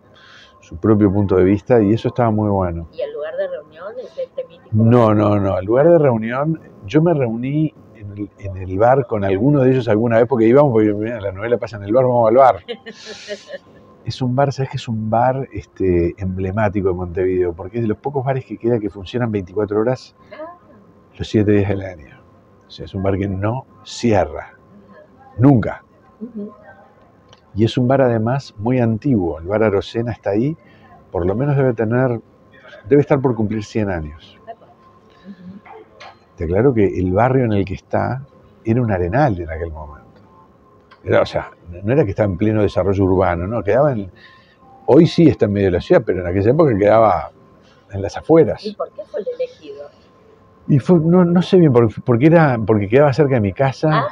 su 0.64 0.78
propio 0.78 1.12
punto 1.12 1.36
de 1.36 1.44
vista 1.44 1.82
y 1.82 1.94
eso 1.94 2.08
estaba 2.08 2.32
muy 2.32 2.50
bueno. 2.50 2.88
¿Y 2.94 3.02
el 3.02 3.14
lugar 3.14 3.36
de 3.36 3.48
reunión 3.50 3.94
es 4.00 4.18
este 4.18 4.46
mítico? 4.46 4.70
No, 4.72 5.14
no, 5.14 5.40
no. 5.40 5.58
El 5.58 5.66
lugar 5.66 5.90
de 5.90 5.98
reunión, 5.98 6.60
yo 6.86 7.02
me 7.02 7.14
reuní 7.14 7.74
en 7.96 8.12
el, 8.12 8.30
en 8.40 8.58
el 8.58 8.78
bar 8.78 9.06
con 9.06 9.26
alguno 9.26 9.62
de 9.62 9.72
ellos 9.72 9.88
alguna 9.90 10.18
vez 10.18 10.28
porque 10.28 10.48
íbamos, 10.48 10.72
porque 10.72 10.94
mira, 10.94 11.20
la 11.20 11.32
novela 11.32 11.58
pasa 11.58 11.78
en 11.78 11.84
el 11.84 11.92
bar, 11.92 12.06
vamos 12.06 12.30
al 12.30 12.38
bar. 12.38 12.60
es 14.06 14.22
un 14.22 14.36
bar, 14.36 14.54
¿sabes 14.54 14.72
que 14.72 14.78
es 14.78 14.88
un 14.88 15.10
bar 15.10 15.48
este, 15.52 16.14
emblemático 16.18 16.88
de 16.88 16.94
Montevideo? 16.94 17.54
Porque 17.54 17.78
es 17.78 17.84
de 17.84 17.90
los 17.90 17.98
pocos 17.98 18.24
bares 18.24 18.46
que 18.46 18.58
queda 18.58 18.80
que 18.80 18.90
funcionan 18.90 19.32
24 19.32 19.80
horas 19.80 20.16
Ah, 20.32 20.56
los 21.18 21.28
7 21.28 21.52
días 21.52 21.70
del 21.70 21.82
año. 21.82 22.22
O 22.68 22.72
sea, 22.72 22.86
es 22.86 22.94
un 22.94 23.04
bar 23.04 23.18
que 23.18 23.28
no 23.28 23.66
cierra, 23.84 24.54
nunca. 25.38 25.84
Y 27.56 27.66
es 27.66 27.78
un 27.78 27.88
bar 27.88 28.02
además 28.02 28.54
muy 28.58 28.80
antiguo. 28.80 29.40
El 29.40 29.48
bar 29.48 29.64
Arocena 29.64 30.12
está 30.12 30.32
ahí, 30.32 30.58
por 31.12 31.26
lo 31.26 31.36
menos 31.36 31.56
debe 31.56 31.74
tener, 31.74 32.20
debe 32.90 33.02
estar 33.02 33.22
por 33.22 33.36
cumplir 33.36 33.64
100 33.64 33.90
años. 33.90 34.40
Te 36.36 36.46
aclaro 36.46 36.74
que 36.74 36.86
el 36.86 37.12
barrio 37.12 37.46
en 37.46 37.54
el 37.54 37.66
que 37.66 37.76
está 37.76 38.26
era 38.66 38.82
un 38.82 38.92
arenal 38.92 39.40
en 39.40 39.50
aquel 39.50 39.72
momento. 39.72 40.04
Era, 41.04 41.22
o 41.22 41.26
sea, 41.26 41.52
no 41.84 41.94
era 41.94 42.04
que 42.04 42.12
estaba 42.12 42.32
en 42.32 42.38
pleno 42.38 42.62
desarrollo 42.62 43.04
urbano, 43.04 43.46
no, 43.46 43.62
quedaba 43.62 43.92
en... 43.92 44.10
Hoy 44.86 45.06
sí 45.06 45.28
está 45.28 45.46
en 45.46 45.54
medio 45.54 45.68
de 45.68 45.72
la 45.72 45.82
ciudad, 45.82 46.02
pero 46.06 46.22
en 46.22 46.28
aquella 46.28 46.52
época 46.52 46.78
quedaba 46.78 47.32
en 47.92 48.02
las 48.02 48.18
afueras. 48.18 48.66
¿Y 48.66 48.74
por 48.74 48.92
qué 48.92 49.04
fue 49.06 49.22
el? 49.22 49.26
Y 50.68 50.80
fue, 50.80 50.98
no, 51.00 51.26
no 51.26 51.42
sé 51.42 51.58
bien, 51.58 51.74
por, 51.74 51.90
porque, 52.04 52.28
era, 52.28 52.58
porque 52.66 52.88
quedaba 52.88 53.12
cerca 53.14 53.36
de 53.36 53.42
mi 53.42 53.54
casa, 53.54 53.90
Ah. 53.92 54.08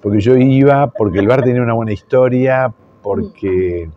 porque 0.00 0.20
yo 0.20 0.36
iba, 0.36 0.86
porque 0.88 1.18
el 1.18 1.26
bar 1.26 1.42
tenía 1.42 1.62
una 1.62 1.74
buena 1.74 1.92
historia, 1.92 2.72
porque 3.02 3.88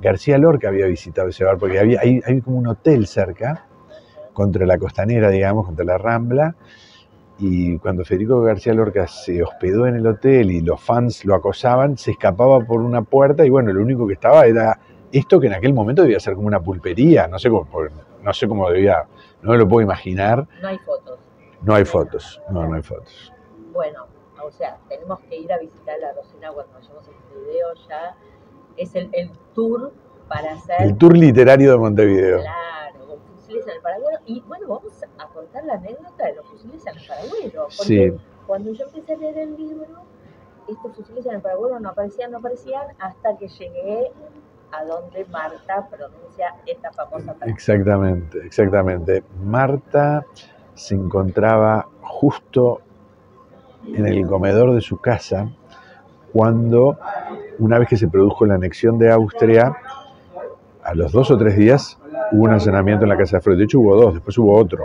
García 0.00 0.38
Lorca 0.38 0.68
había 0.68 0.86
visitado 0.86 1.28
ese 1.28 1.44
bar, 1.44 1.58
porque 1.58 1.78
había, 1.80 2.00
hay, 2.00 2.20
hay 2.24 2.40
como 2.40 2.58
un 2.58 2.68
hotel 2.68 3.06
cerca, 3.06 3.66
contra 4.32 4.66
la 4.66 4.78
costanera, 4.78 5.30
digamos, 5.30 5.66
contra 5.66 5.84
la 5.84 5.98
Rambla, 5.98 6.54
y 7.38 7.76
cuando 7.78 8.04
Federico 8.04 8.40
García 8.42 8.72
Lorca 8.72 9.06
se 9.08 9.42
hospedó 9.42 9.86
en 9.86 9.96
el 9.96 10.06
hotel 10.06 10.50
y 10.52 10.60
los 10.60 10.80
fans 10.80 11.24
lo 11.24 11.34
acosaban, 11.34 11.98
se 11.98 12.12
escapaba 12.12 12.60
por 12.60 12.80
una 12.80 13.02
puerta 13.02 13.44
y 13.44 13.50
bueno, 13.50 13.72
lo 13.72 13.82
único 13.82 14.06
que 14.06 14.14
estaba 14.14 14.46
era 14.46 14.78
esto 15.12 15.38
que 15.38 15.48
en 15.48 15.52
aquel 15.54 15.74
momento 15.74 16.02
debía 16.02 16.18
ser 16.20 16.34
como 16.34 16.46
una 16.46 16.60
pulpería, 16.60 17.26
no 17.28 17.38
sé 17.38 17.50
cómo, 17.50 17.68
no 18.22 18.32
sé 18.32 18.48
cómo 18.48 18.70
debía, 18.70 19.04
no 19.42 19.50
me 19.52 19.58
lo 19.58 19.68
puedo 19.68 19.82
imaginar, 19.84 20.46
No 20.62 20.68
hay 20.68 20.78
fotos. 20.78 21.05
No 21.66 21.74
hay 21.74 21.84
fotos, 21.84 22.40
no, 22.50 22.66
no 22.66 22.76
hay 22.76 22.82
fotos. 22.82 23.32
Bueno, 23.72 24.06
o 24.42 24.50
sea, 24.50 24.78
tenemos 24.88 25.18
que 25.20 25.36
ir 25.36 25.52
a 25.52 25.58
visitar 25.58 25.98
la 25.98 26.12
Rosena 26.12 26.50
cuando 26.52 26.72
vayamos 26.72 27.06
a 27.08 27.10
este 27.10 27.34
video 27.34 27.74
ya. 27.88 28.16
Es 28.76 28.94
el, 28.94 29.08
el 29.12 29.30
tour 29.54 29.92
para 30.28 30.52
hacer, 30.52 30.80
El 30.82 30.96
tour 30.96 31.16
literario 31.16 31.72
de 31.72 31.78
Montevideo. 31.78 32.40
claro, 32.40 33.06
con 33.06 33.18
fusiles 33.34 33.66
en 33.66 33.72
el 33.74 33.80
Paraguero. 33.80 34.18
Y 34.26 34.40
bueno, 34.42 34.68
vamos 34.68 34.92
a 35.18 35.26
contar 35.28 35.64
la 35.64 35.74
anécdota 35.74 36.24
de 36.26 36.34
los 36.36 36.46
fusiles 36.46 36.86
en 36.86 36.96
el 36.98 37.06
Paraguero. 37.06 37.62
Porque 37.76 38.10
Sí. 38.10 38.12
cuando 38.46 38.72
yo 38.72 38.84
empecé 38.86 39.14
a 39.14 39.16
leer 39.16 39.38
el 39.38 39.56
libro, 39.56 39.86
estos 40.68 40.94
fusiles 40.94 41.26
en 41.26 41.34
el 41.36 41.40
Paraguero 41.40 41.80
no 41.80 41.88
aparecían, 41.90 42.30
no 42.32 42.38
aparecían, 42.38 42.86
hasta 42.98 43.36
que 43.38 43.48
llegué 43.48 44.12
a 44.72 44.84
donde 44.84 45.24
Marta 45.26 45.88
pronuncia 45.88 46.54
esta 46.66 46.92
famosa 46.92 47.34
frase. 47.34 47.50
Exactamente, 47.50 48.38
exactamente. 48.44 49.24
Marta 49.42 50.26
se 50.76 50.94
encontraba 50.94 51.88
justo 52.02 52.80
en 53.86 54.06
el 54.06 54.26
comedor 54.26 54.74
de 54.74 54.80
su 54.80 54.98
casa 54.98 55.50
cuando, 56.32 56.98
una 57.58 57.78
vez 57.78 57.88
que 57.88 57.96
se 57.96 58.08
produjo 58.08 58.46
la 58.46 58.54
anexión 58.54 58.98
de 58.98 59.10
Austria, 59.10 59.74
a 60.84 60.94
los 60.94 61.12
dos 61.12 61.30
o 61.30 61.38
tres 61.38 61.56
días 61.56 61.98
hubo 62.30 62.44
un 62.44 62.50
allanamiento 62.50 63.04
en 63.04 63.08
la 63.08 63.16
casa 63.16 63.38
de 63.38 63.40
Freud. 63.42 63.58
De 63.58 63.64
hecho 63.64 63.80
hubo 63.80 63.96
dos, 63.96 64.14
después 64.14 64.36
hubo 64.38 64.56
otro. 64.56 64.84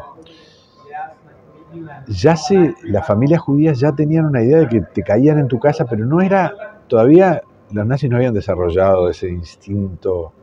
Ya 2.08 2.36
se, 2.36 2.74
las 2.84 3.06
familias 3.06 3.42
judías 3.42 3.80
ya 3.80 3.92
tenían 3.92 4.26
una 4.26 4.42
idea 4.42 4.60
de 4.60 4.68
que 4.68 4.82
te 4.82 5.04
caían 5.04 5.39
en 5.39 5.48
tu 5.48 5.60
casa, 5.60 5.86
pero 5.86 6.06
no 6.06 6.22
era, 6.22 6.80
todavía 6.88 7.44
los 7.72 7.86
nazis 7.86 8.10
no 8.10 8.18
habían 8.18 8.34
desarrollado 8.34 9.10
ese 9.10 9.30
instinto 9.30 10.34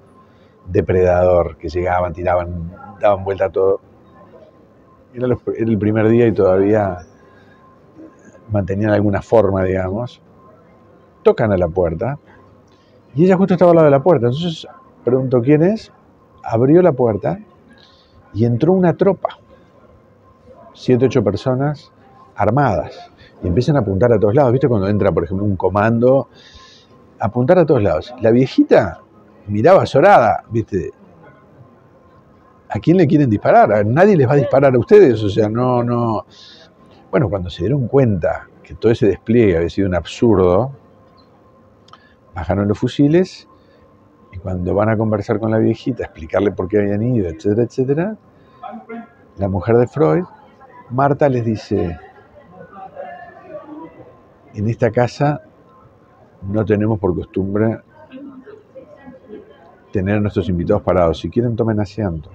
depredador 0.67 1.57
que 1.57 1.69
llegaban, 1.69 2.13
tiraban, 2.13 2.73
daban 3.01 3.25
vuelta 3.25 3.47
a 3.47 3.51
todo. 3.51 3.81
Era, 5.15 5.27
el 5.57 5.79
primer 5.79 6.09
día 6.09 6.27
y 6.27 6.33
todavía 6.33 6.99
mantenían 8.51 8.91
alguna 8.91 9.23
forma, 9.23 9.65
digamos. 9.65 10.21
Tocan 11.23 11.53
a 11.53 11.57
la 11.57 11.69
puerta 11.69 12.19
y 13.15 13.25
ella 13.25 13.37
justo 13.37 13.55
estaba 13.55 13.71
al 13.71 13.77
lado 13.77 13.87
de 13.87 13.91
la 13.91 14.03
puerta. 14.03 14.27
Entonces 14.27 14.67
preguntó 15.05 15.41
quién 15.41 15.63
es, 15.63 15.93
abrió 16.43 16.83
la 16.83 16.93
puerta 16.93 17.39
y 18.35 18.45
entró 18.45 18.73
una 18.73 18.95
tropa, 18.97 19.39
siete, 20.75 21.07
ocho 21.07 21.25
personas 21.25 21.91
armadas 22.37 23.11
y 23.43 23.49
empiezan 23.49 23.77
a 23.77 23.81
apuntar 23.81 24.13
a 24.13 24.19
todos 24.19 24.35
lados. 24.35 24.53
¿Viste 24.53 24.69
cuando 24.69 24.89
entra, 24.89 25.11
por 25.13 25.25
ejemplo, 25.25 25.45
un 25.45 25.57
comando? 25.57 26.29
Apuntar 27.19 27.59
a 27.59 27.67
todos 27.67 27.83
lados. 27.83 28.15
La 28.21 28.31
viejita 28.31 29.01
miraba 29.47 29.83
azorada, 29.83 30.45
¿viste? 30.51 30.93
¿A 32.71 32.79
quién 32.81 32.97
le 32.97 33.07
quieren 33.07 33.31
disparar? 33.31 33.73
A 33.73 33.83
nadie 33.83 34.17
les 34.17 34.29
va 34.29 34.33
a 34.33 34.37
disparar 34.37 34.75
a 34.75 34.79
ustedes, 34.79 35.23
o 35.23 35.31
sea, 35.31 35.49
no, 35.49 35.83
no. 35.83 36.27
Bueno, 37.11 37.31
cuando 37.31 37.49
se 37.49 37.63
dieron 37.63 37.89
cuenta 37.89 38.49
que 38.63 38.75
todo 38.75 38.93
ese 38.93 39.07
despliegue 39.07 39.57
había 39.57 39.71
sido 39.71 39.89
un 39.89 39.95
absurdo, 39.95 40.73
bajaron 42.35 42.69
los 42.69 42.79
fusiles 42.79 43.49
y 44.33 44.39
cuando 44.39 44.75
van 44.75 44.91
a 44.91 44.97
conversar 44.99 45.41
con 45.41 45.51
la 45.51 45.59
viejita, 45.59 46.05
explicarle 46.05 46.53
por 46.53 46.69
qué 46.69 46.79
habían 46.79 47.03
ido, 47.03 47.29
etcétera, 47.29 47.63
etcétera, 47.63 48.17
la 49.39 49.49
mujer 49.49 49.77
de 49.79 49.87
Freud, 49.87 50.25
Marta 50.91 51.29
les 51.29 51.45
dice, 51.45 51.99
en 54.55 54.69
esta 54.69 54.91
casa 54.91 55.41
no 56.43 56.65
tenemos 56.65 56.99
por 56.99 57.15
costumbre 57.15 57.81
tener 59.93 60.17
a 60.17 60.21
nuestros 60.21 60.49
invitados 60.49 60.83
parados. 60.83 61.19
Si 61.19 61.31
quieren, 61.31 61.57
tomen 61.57 61.81
asiento. 61.81 62.31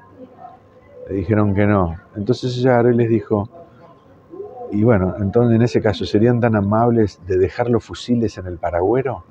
Le 1.10 1.16
dijeron 1.16 1.54
que 1.54 1.66
no. 1.66 1.96
Entonces 2.16 2.58
ella 2.58 2.72
agarró 2.72 2.92
y 2.92 2.96
les 2.96 3.10
dijo, 3.10 3.50
y 4.72 4.84
bueno, 4.84 5.16
entonces 5.20 5.56
en 5.56 5.62
ese 5.62 5.82
caso, 5.82 6.06
¿serían 6.06 6.40
tan 6.40 6.56
amables 6.56 7.20
de 7.28 7.38
dejar 7.38 7.70
los 7.70 7.84
fusiles 7.84 8.38
en 8.38 8.48
el 8.48 8.58
paragüero? 8.58 9.24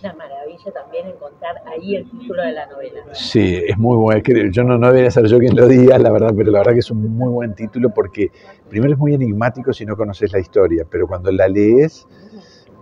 Una 0.00 0.14
maravilla 0.14 0.72
también 0.72 1.08
encontrar 1.08 1.56
ahí 1.66 1.96
el 1.96 2.10
título 2.10 2.42
de 2.42 2.52
la 2.52 2.66
novela. 2.66 3.02
Sí, 3.12 3.62
es 3.66 3.76
muy 3.76 3.96
bueno. 3.96 4.22
Yo 4.50 4.64
no, 4.64 4.78
no 4.78 4.86
debería 4.88 5.10
ser 5.10 5.26
yo 5.26 5.38
quien 5.38 5.56
lo 5.56 5.66
diga, 5.66 5.98
la 5.98 6.10
verdad, 6.10 6.32
pero 6.36 6.50
la 6.50 6.58
verdad 6.58 6.72
que 6.74 6.80
es 6.80 6.90
un 6.90 7.16
muy 7.16 7.30
buen 7.30 7.54
título 7.54 7.90
porque 7.90 8.30
primero 8.68 8.92
es 8.92 8.98
muy 8.98 9.14
enigmático 9.14 9.72
si 9.72 9.84
no 9.84 9.96
conoces 9.96 10.32
la 10.32 10.38
historia, 10.38 10.86
pero 10.88 11.06
cuando 11.06 11.32
la 11.32 11.48
lees, 11.48 12.06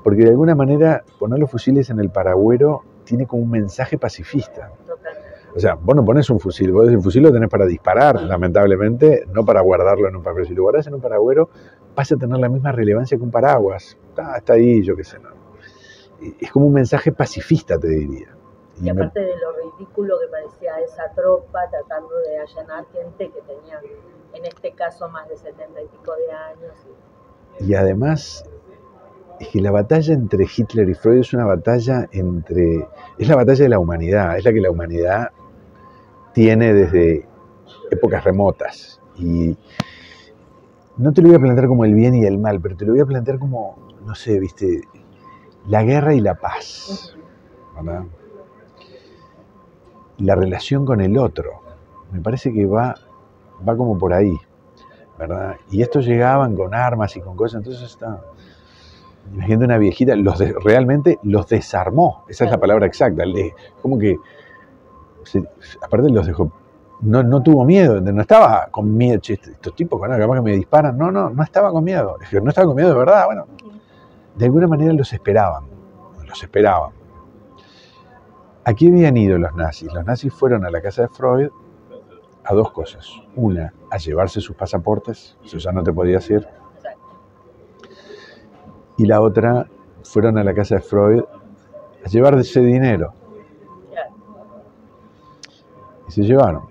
porque 0.02 0.22
de 0.22 0.30
alguna 0.30 0.54
manera 0.54 1.04
poner 1.18 1.38
los 1.38 1.50
fusiles 1.50 1.90
en 1.90 2.00
el 2.00 2.10
paragüero 2.10 2.82
tiene 3.04 3.26
como 3.26 3.42
un 3.42 3.50
mensaje 3.50 3.98
pacifista. 3.98 4.70
O 5.54 5.60
sea, 5.60 5.74
vos 5.74 5.94
no 5.94 6.04
pones 6.04 6.28
un 6.30 6.40
fusil, 6.40 6.72
vos 6.72 6.88
el 6.88 7.00
fusil 7.02 7.22
lo 7.22 7.32
tenés 7.32 7.50
para 7.50 7.66
disparar, 7.66 8.20
lamentablemente, 8.22 9.24
no 9.32 9.44
para 9.44 9.60
guardarlo 9.60 10.08
en 10.08 10.16
un 10.16 10.22
papel. 10.22 10.46
Si 10.46 10.54
lo 10.54 10.62
guardás 10.62 10.86
en 10.86 10.94
un 10.94 11.00
paragüero, 11.00 11.50
pasa 11.94 12.14
a 12.14 12.18
tener 12.18 12.38
la 12.38 12.48
misma 12.48 12.72
relevancia 12.72 13.18
que 13.18 13.22
un 13.22 13.30
paraguas. 13.30 13.98
Está, 14.08 14.36
está 14.38 14.54
ahí, 14.54 14.82
yo 14.82 14.96
qué 14.96 15.04
sé. 15.04 15.18
¿no? 15.18 15.28
Y 16.22 16.44
Es 16.44 16.50
como 16.52 16.66
un 16.66 16.72
mensaje 16.72 17.12
pacifista, 17.12 17.78
te 17.78 17.88
diría. 17.88 18.28
Y 18.76 18.80
Y 18.80 18.84
me- 18.84 18.90
aparte 18.92 19.20
de 19.20 19.32
lo 19.36 19.52
ridículo 19.76 20.16
que 20.20 20.26
parecía 20.28 20.72
esa 20.80 21.12
tropa 21.14 21.60
tratando 21.70 22.08
de 22.20 22.38
allanar 22.38 22.86
gente 22.92 23.30
que 23.30 23.40
tenía, 23.42 23.78
en 24.32 24.44
este 24.46 24.72
caso, 24.72 25.08
más 25.10 25.28
de 25.28 25.36
setenta 25.36 25.82
y 25.82 25.86
pico 25.88 26.12
de 26.16 26.32
años. 26.32 26.74
Y 27.60 27.74
además, 27.74 28.44
es 29.38 29.48
que 29.48 29.60
la 29.60 29.70
batalla 29.70 30.14
entre 30.14 30.46
Hitler 30.56 30.88
y 30.88 30.94
Freud 30.94 31.18
es 31.18 31.34
una 31.34 31.44
batalla 31.44 32.08
entre. 32.12 32.88
Es 33.18 33.28
la 33.28 33.36
batalla 33.36 33.64
de 33.64 33.68
la 33.68 33.78
humanidad, 33.78 34.38
es 34.38 34.44
la 34.46 34.52
que 34.54 34.60
la 34.60 34.70
humanidad 34.70 35.28
tiene 36.32 36.72
desde 36.72 37.26
épocas 37.90 38.24
remotas. 38.24 39.00
Y 39.16 39.56
no 40.96 41.12
te 41.12 41.22
lo 41.22 41.28
voy 41.28 41.36
a 41.36 41.40
plantear 41.40 41.68
como 41.68 41.84
el 41.84 41.94
bien 41.94 42.14
y 42.14 42.24
el 42.24 42.38
mal, 42.38 42.60
pero 42.60 42.76
te 42.76 42.84
lo 42.84 42.92
voy 42.92 43.00
a 43.00 43.06
plantear 43.06 43.38
como, 43.38 43.76
no 44.04 44.14
sé, 44.14 44.38
viste, 44.40 44.82
la 45.68 45.82
guerra 45.82 46.14
y 46.14 46.20
la 46.20 46.34
paz, 46.34 47.16
¿verdad? 47.76 48.04
La 50.18 50.34
relación 50.34 50.84
con 50.84 51.00
el 51.00 51.18
otro. 51.18 51.62
Me 52.12 52.20
parece 52.20 52.52
que 52.52 52.66
va, 52.66 52.94
va 53.66 53.76
como 53.76 53.98
por 53.98 54.12
ahí, 54.12 54.36
¿verdad? 55.18 55.56
Y 55.70 55.82
estos 55.82 56.04
llegaban 56.04 56.54
con 56.54 56.74
armas 56.74 57.16
y 57.16 57.20
con 57.20 57.36
cosas, 57.36 57.58
entonces 57.58 57.82
está. 57.82 58.20
Imagínate 59.32 59.64
una 59.64 59.78
viejita, 59.78 60.14
los 60.16 60.38
de- 60.38 60.54
realmente 60.64 61.18
los 61.22 61.48
desarmó, 61.48 62.24
esa 62.28 62.44
es 62.44 62.50
la 62.50 62.58
palabra 62.58 62.86
exacta. 62.86 63.24
le- 63.24 63.54
como 63.80 63.98
que, 63.98 64.16
aparte 65.82 66.10
los 66.10 66.26
dejó, 66.26 66.52
no, 67.00 67.22
no 67.22 67.42
tuvo 67.42 67.64
miedo, 67.64 68.00
no 68.00 68.20
estaba 68.20 68.68
con 68.70 68.96
miedo, 68.96 69.18
"Che, 69.20 69.34
estos 69.34 69.74
tipos, 69.74 69.98
bueno, 69.98 70.16
capaz 70.16 70.36
que 70.36 70.42
me 70.42 70.52
disparan, 70.52 70.96
no, 70.96 71.10
no, 71.10 71.30
no 71.30 71.42
estaba 71.42 71.70
con 71.70 71.82
miedo, 71.84 72.16
no 72.42 72.48
estaba 72.48 72.66
con 72.66 72.76
miedo 72.76 72.90
de 72.90 72.98
verdad, 72.98 73.26
bueno, 73.26 73.46
de 74.36 74.44
alguna 74.44 74.66
manera 74.66 74.92
los 74.92 75.12
esperaban, 75.12 75.64
los 76.26 76.42
esperaban. 76.42 76.92
¿A 78.64 78.74
qué 78.74 78.86
habían 78.88 79.16
ido 79.16 79.38
los 79.38 79.54
nazis? 79.54 79.92
Los 79.92 80.04
nazis 80.04 80.32
fueron 80.32 80.64
a 80.64 80.70
la 80.70 80.80
casa 80.80 81.02
de 81.02 81.08
Freud 81.08 81.48
a 82.44 82.54
dos 82.54 82.70
cosas. 82.72 83.08
Una, 83.34 83.74
a 83.90 83.98
llevarse 83.98 84.40
sus 84.40 84.54
pasaportes, 84.54 85.36
eso 85.44 85.58
ya 85.58 85.72
no 85.72 85.82
te 85.82 85.92
podía 85.92 86.18
hacer. 86.18 86.48
Y 88.96 89.06
la 89.06 89.20
otra, 89.20 89.66
fueron 90.04 90.38
a 90.38 90.44
la 90.44 90.54
casa 90.54 90.76
de 90.76 90.80
Freud 90.82 91.22
a 92.04 92.08
llevar 92.08 92.34
ese 92.34 92.60
dinero. 92.60 93.14
Y 96.12 96.14
se 96.14 96.22
llevaron. 96.24 96.64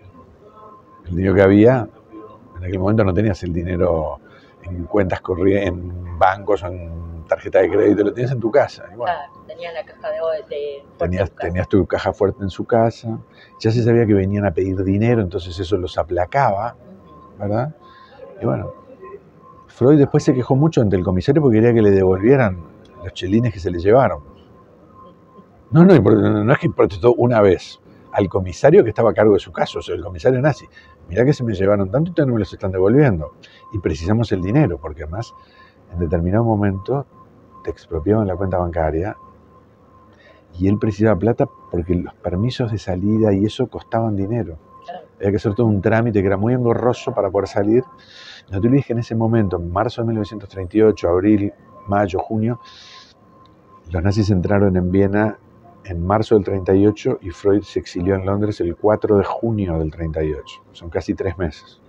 El 1.05 1.15
dinero 1.15 1.33
que 1.33 1.41
había, 1.41 1.89
en 2.57 2.63
aquel 2.63 2.77
momento 2.77 3.03
no 3.03 3.11
tenías 3.11 3.41
el 3.41 3.51
dinero 3.51 4.19
en 4.63 4.83
cuentas 4.83 5.19
corrientes, 5.21 5.67
en 5.67 6.19
bancos 6.19 6.61
en 6.61 7.25
tarjeta 7.27 7.59
de 7.59 7.71
crédito, 7.71 8.03
lo 8.03 8.13
tenías 8.13 8.31
en 8.31 8.39
tu 8.39 8.51
casa. 8.51 8.83
tenías 9.47 9.73
la 9.73 9.83
caja 9.83 10.09
de, 10.47 10.83
tenías, 10.97 11.31
tenías 11.31 11.67
tu 11.67 11.87
caja 11.87 12.13
fuerte 12.13 12.43
en 12.43 12.51
su 12.51 12.65
casa. 12.65 13.17
Ya 13.59 13.71
se 13.71 13.83
sabía 13.83 14.05
que 14.05 14.13
venían 14.13 14.45
a 14.45 14.51
pedir 14.51 14.83
dinero, 14.83 15.21
entonces 15.21 15.57
eso 15.59 15.75
los 15.77 15.97
aplacaba, 15.97 16.75
¿verdad? 17.39 17.75
Y 18.39 18.45
bueno, 18.45 18.71
Freud 19.67 19.97
después 19.97 20.23
se 20.23 20.35
quejó 20.35 20.55
mucho 20.55 20.81
ante 20.81 20.97
el 20.97 21.03
comisario 21.03 21.41
porque 21.41 21.57
quería 21.57 21.73
que 21.73 21.81
le 21.81 21.89
devolvieran 21.89 22.63
los 23.03 23.13
chelines 23.13 23.51
que 23.51 23.59
se 23.59 23.71
le 23.71 23.79
llevaron. 23.79 24.21
No, 25.71 25.83
no, 25.83 25.97
no 25.97 26.53
es 26.53 26.59
que 26.59 26.69
protestó 26.69 27.13
una 27.13 27.41
vez 27.41 27.80
al 28.13 28.27
comisario 28.29 28.83
que 28.83 28.89
estaba 28.89 29.11
a 29.11 29.13
cargo 29.13 29.33
de 29.33 29.39
su 29.39 29.51
caso, 29.51 29.79
o 29.79 29.81
sea, 29.81 29.95
el 29.95 30.03
comisario 30.03 30.41
nazi. 30.41 30.65
Mirá 31.09 31.25
que 31.25 31.33
se 31.33 31.43
me 31.43 31.53
llevaron 31.53 31.89
tanto 31.89 32.09
y 32.09 32.11
ustedes 32.11 32.27
no 32.27 32.33
me 32.33 32.39
los 32.39 32.51
están 32.51 32.71
devolviendo. 32.71 33.33
Y 33.73 33.79
precisamos 33.79 34.31
el 34.31 34.41
dinero, 34.41 34.77
porque 34.77 35.03
además 35.03 35.33
en 35.93 35.99
determinado 35.99 36.43
momento 36.43 37.05
te 37.63 37.71
expropiaban 37.71 38.27
la 38.27 38.35
cuenta 38.35 38.57
bancaria 38.57 39.15
y 40.59 40.67
él 40.67 40.77
precisaba 40.79 41.17
plata 41.17 41.45
porque 41.69 41.95
los 41.95 42.13
permisos 42.15 42.71
de 42.71 42.77
salida 42.77 43.33
y 43.33 43.45
eso 43.45 43.67
costaban 43.67 44.15
dinero. 44.15 44.57
Había 45.17 45.31
que 45.31 45.37
hacer 45.37 45.53
todo 45.53 45.67
un 45.67 45.81
trámite 45.81 46.21
que 46.21 46.27
era 46.27 46.37
muy 46.37 46.53
engorroso 46.53 47.13
para 47.13 47.29
poder 47.29 47.47
salir. 47.47 47.83
No 48.51 48.59
te 48.59 48.67
olvides 48.67 48.87
que 48.87 48.93
en 48.93 48.99
ese 48.99 49.15
momento, 49.15 49.57
en 49.57 49.71
marzo 49.71 50.01
de 50.01 50.07
1938, 50.07 51.07
abril, 51.07 51.53
mayo, 51.87 52.19
junio, 52.19 52.59
los 53.91 54.03
nazis 54.03 54.29
entraron 54.31 54.75
en 54.75 54.91
Viena 54.91 55.37
en 55.85 56.05
marzo 56.05 56.35
del 56.35 56.43
38 56.43 57.19
y 57.21 57.29
Freud 57.31 57.63
se 57.63 57.79
exilió 57.79 58.15
en 58.15 58.25
Londres 58.25 58.59
el 58.61 58.75
4 58.75 59.17
de 59.17 59.23
junio 59.23 59.77
del 59.79 59.91
38. 59.91 60.63
Son 60.71 60.89
casi 60.89 61.13
tres 61.13 61.37
meses. 61.37 61.81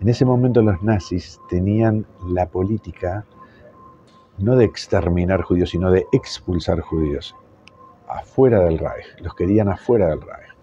En 0.00 0.08
ese 0.08 0.24
momento 0.24 0.62
los 0.62 0.82
nazis 0.82 1.40
tenían 1.48 2.06
la 2.28 2.48
política 2.48 3.26
no 4.38 4.54
de 4.54 4.64
exterminar 4.64 5.42
judíos, 5.42 5.70
sino 5.70 5.90
de 5.90 6.06
expulsar 6.12 6.80
judíos 6.80 7.34
afuera 8.08 8.60
del 8.60 8.78
Reich. 8.78 9.06
Los 9.20 9.34
querían 9.34 9.68
afuera 9.68 10.08
del 10.08 10.20
Reich. 10.20 10.54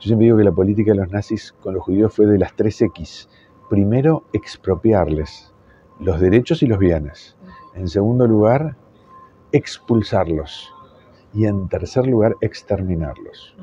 Yo 0.00 0.08
siempre 0.08 0.24
digo 0.24 0.38
que 0.38 0.44
la 0.44 0.52
política 0.52 0.92
de 0.92 0.98
los 0.98 1.10
nazis 1.10 1.52
con 1.52 1.74
los 1.74 1.84
judíos 1.84 2.14
fue 2.14 2.26
de 2.26 2.38
las 2.38 2.56
tres 2.56 2.80
X. 2.80 3.28
Primero, 3.68 4.24
expropiarles 4.32 5.52
los 6.00 6.18
derechos 6.20 6.62
y 6.62 6.66
los 6.66 6.78
bienes. 6.78 7.36
En 7.74 7.88
segundo 7.88 8.26
lugar, 8.26 8.76
expulsarlos. 9.52 10.72
Y 11.34 11.46
en 11.46 11.68
tercer 11.68 12.06
lugar, 12.06 12.36
exterminarlos. 12.40 13.56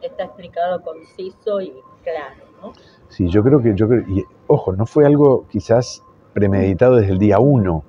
Está 0.00 0.24
explicado 0.24 0.82
conciso 0.82 1.60
y 1.60 1.72
claro, 2.02 2.44
¿no? 2.60 2.72
Sí, 3.08 3.28
yo 3.28 3.42
creo 3.42 3.60
que, 3.62 3.74
yo 3.74 3.86
y 3.92 4.24
ojo, 4.46 4.72
no 4.72 4.86
fue 4.86 5.06
algo 5.06 5.46
quizás 5.48 6.04
premeditado 6.32 6.96
desde 6.96 7.12
el 7.12 7.18
día 7.18 7.38
uno. 7.38 7.84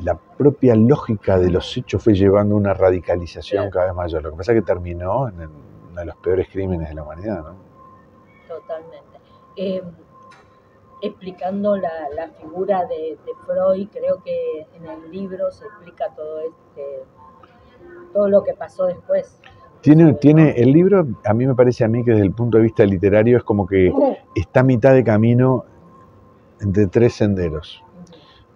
La 0.00 0.16
propia 0.16 0.74
lógica 0.74 1.38
de 1.38 1.50
los 1.50 1.76
hechos 1.76 2.02
fue 2.02 2.14
llevando 2.14 2.56
una 2.56 2.74
radicalización 2.74 3.70
cada 3.70 3.86
vez 3.86 3.94
mayor. 3.94 4.22
Lo 4.22 4.30
que 4.32 4.36
pasa 4.38 4.52
es 4.52 4.60
que 4.60 4.66
terminó 4.66 5.28
en 5.28 5.40
uno 5.40 6.00
de 6.00 6.04
los 6.04 6.16
peores 6.16 6.48
crímenes 6.50 6.88
de 6.88 6.94
la 6.94 7.02
humanidad, 7.04 7.44
¿no? 7.44 7.54
Totalmente. 8.48 9.18
Eh, 9.56 9.82
explicando 11.02 11.76
la, 11.76 11.90
la 12.14 12.28
figura 12.28 12.84
de, 12.86 13.18
Freud, 13.46 13.88
creo 13.92 14.22
que 14.24 14.66
en 14.76 14.86
el 14.86 15.10
libro 15.10 15.50
se 15.50 15.64
explica 15.66 16.06
todo 16.16 16.40
este, 16.40 17.04
todo 18.12 18.28
lo 18.28 18.42
que 18.42 18.54
pasó 18.54 18.86
después. 18.86 19.40
Tiene, 19.80 20.14
tiene, 20.14 20.52
el 20.52 20.72
libro, 20.72 21.06
a 21.24 21.34
mí 21.34 21.46
me 21.46 21.54
parece 21.54 21.84
a 21.84 21.88
mí 21.88 22.02
que 22.04 22.12
desde 22.12 22.24
el 22.24 22.32
punto 22.32 22.56
de 22.56 22.64
vista 22.64 22.84
literario 22.86 23.36
es 23.36 23.44
como 23.44 23.66
que 23.66 23.92
está 24.34 24.60
a 24.60 24.62
mitad 24.62 24.94
de 24.94 25.04
camino 25.04 25.66
entre 26.60 26.86
tres 26.86 27.14
senderos. 27.14 27.82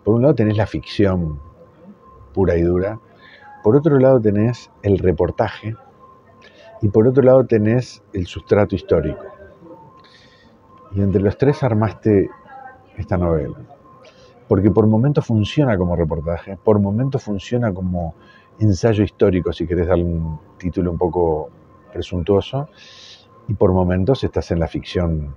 Por 0.04 0.14
un 0.14 0.22
lado 0.22 0.34
tenés 0.34 0.56
la 0.56 0.66
ficción 0.66 1.38
pura 2.32 2.56
y 2.56 2.62
dura, 2.62 2.98
por 3.62 3.76
otro 3.76 3.98
lado 3.98 4.20
tenés 4.20 4.70
el 4.82 4.98
reportaje 4.98 5.76
y 6.80 6.88
por 6.88 7.06
otro 7.06 7.22
lado 7.22 7.44
tenés 7.44 8.02
el 8.14 8.26
sustrato 8.26 8.74
histórico. 8.74 9.37
Y 10.92 11.00
entre 11.00 11.20
los 11.20 11.36
tres 11.36 11.62
armaste 11.62 12.30
esta 12.96 13.16
novela. 13.16 13.58
Porque 14.48 14.70
por 14.70 14.86
momentos 14.86 15.26
funciona 15.26 15.76
como 15.76 15.94
reportaje, 15.94 16.56
por 16.56 16.80
momentos 16.80 17.22
funciona 17.22 17.72
como 17.72 18.14
ensayo 18.58 19.04
histórico, 19.04 19.52
si 19.52 19.66
querés 19.66 19.86
darle 19.86 20.04
un 20.04 20.40
título 20.58 20.90
un 20.90 20.98
poco 20.98 21.50
presuntuoso, 21.92 22.68
y 23.46 23.54
por 23.54 23.72
momentos 23.72 24.24
estás 24.24 24.50
en 24.50 24.60
la 24.60 24.68
ficción 24.68 25.34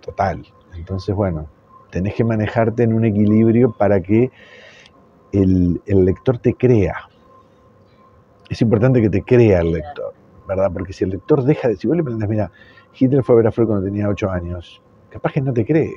total. 0.00 0.46
Entonces, 0.74 1.14
bueno, 1.14 1.46
tenés 1.90 2.14
que 2.14 2.24
manejarte 2.24 2.82
en 2.82 2.92
un 2.92 3.04
equilibrio 3.04 3.72
para 3.72 4.00
que 4.00 4.30
el, 5.32 5.80
lector 5.86 6.38
te 6.38 6.54
crea. 6.54 7.08
Es 8.48 8.60
importante 8.62 9.00
que 9.00 9.10
te 9.10 9.22
crea 9.22 9.60
el 9.60 9.72
lector, 9.72 10.12
¿verdad? 10.46 10.70
Porque 10.72 10.92
si 10.92 11.04
el 11.04 11.10
lector 11.10 11.42
deja 11.42 11.68
de... 11.68 11.76
Si 11.76 11.86
vos 11.86 11.96
le 11.96 12.02
preguntas, 12.02 12.28
mira, 12.28 12.50
Hitler 12.98 13.22
fue 13.22 13.34
a 13.34 13.36
ver 13.36 13.46
a 13.48 13.52
Freud 13.52 13.68
cuando 13.68 13.84
tenía 13.84 14.08
8 14.08 14.30
años, 14.30 14.82
capaz 15.10 15.32
que 15.32 15.40
no 15.40 15.52
te 15.52 15.64
cree. 15.64 15.94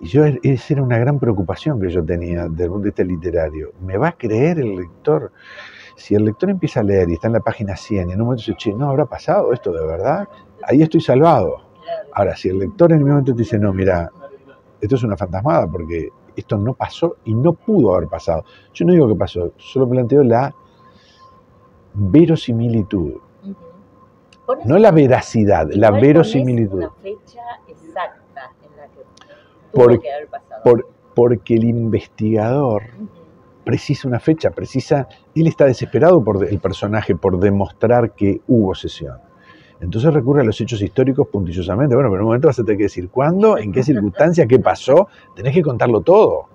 Y 0.00 0.06
yo, 0.06 0.24
esa 0.24 0.74
era 0.74 0.82
una 0.82 0.98
gran 0.98 1.18
preocupación 1.18 1.80
que 1.80 1.88
yo 1.88 2.04
tenía 2.04 2.48
desde 2.48 2.64
el 2.64 2.70
punto 2.70 2.84
de 2.84 2.88
vista 2.90 3.04
literario. 3.04 3.72
¿Me 3.80 3.96
va 3.96 4.08
a 4.08 4.12
creer 4.12 4.58
el 4.58 4.76
lector? 4.76 5.32
Si 5.96 6.14
el 6.14 6.24
lector 6.24 6.50
empieza 6.50 6.80
a 6.80 6.82
leer 6.82 7.08
y 7.08 7.14
está 7.14 7.28
en 7.28 7.34
la 7.34 7.40
página 7.40 7.76
100 7.76 8.10
y 8.10 8.12
en 8.12 8.20
un 8.20 8.26
momento 8.26 8.42
dice, 8.42 8.54
che, 8.56 8.72
¿no 8.74 8.90
habrá 8.90 9.06
pasado 9.06 9.52
esto 9.52 9.72
de 9.72 9.86
verdad? 9.86 10.28
Ahí 10.64 10.82
estoy 10.82 11.00
salvado. 11.00 11.56
Ahora, 12.12 12.36
si 12.36 12.48
el 12.48 12.58
lector 12.58 12.92
en 12.92 13.02
un 13.02 13.10
momento 13.10 13.32
te 13.32 13.38
dice, 13.38 13.58
no, 13.58 13.72
mira, 13.72 14.10
esto 14.80 14.96
es 14.96 15.02
una 15.02 15.16
fantasmada 15.16 15.66
porque 15.66 16.08
esto 16.36 16.58
no 16.58 16.74
pasó 16.74 17.16
y 17.24 17.34
no 17.34 17.52
pudo 17.52 17.94
haber 17.94 18.08
pasado. 18.08 18.44
Yo 18.72 18.84
no 18.84 18.92
digo 18.92 19.08
que 19.08 19.14
pasó, 19.14 19.52
solo 19.56 19.88
planteo 19.88 20.22
la 20.24 20.54
verosimilitud. 21.94 23.14
No 24.64 24.78
la 24.78 24.90
veracidad, 24.90 25.68
la 25.72 25.90
verosimilitud. 25.90 26.78
Una 26.78 26.90
fecha 27.02 27.40
exacta 27.66 28.52
en 28.62 28.76
la 28.76 28.86
que 28.88 29.00
tuvo 29.72 30.00
que 30.00 30.12
haber 30.12 30.28
pasado. 30.28 30.62
porque 31.14 31.54
el 31.54 31.64
investigador 31.64 32.82
precisa 33.64 34.06
una 34.06 34.20
fecha, 34.20 34.50
precisa, 34.50 35.08
él 35.34 35.46
está 35.46 35.64
desesperado 35.64 36.22
por 36.22 36.44
el 36.44 36.58
personaje 36.58 37.16
por 37.16 37.38
demostrar 37.38 38.12
que 38.12 38.42
hubo 38.46 38.74
sesión. 38.74 39.18
Entonces 39.80 40.12
recurre 40.12 40.42
a 40.42 40.44
los 40.44 40.60
hechos 40.60 40.80
históricos 40.80 41.28
puntillosamente. 41.28 41.94
Bueno, 41.94 42.10
pero 42.10 42.16
en 42.16 42.22
un 42.22 42.26
momento 42.28 42.48
vas 42.48 42.58
a 42.58 42.64
tener 42.64 42.78
que 42.78 42.84
decir 42.84 43.08
cuándo, 43.10 43.58
en 43.58 43.72
qué 43.72 43.82
circunstancia, 43.82 44.46
qué 44.46 44.58
pasó. 44.58 45.08
Tenés 45.34 45.54
que 45.54 45.62
contarlo 45.62 46.00
todo. 46.00 46.46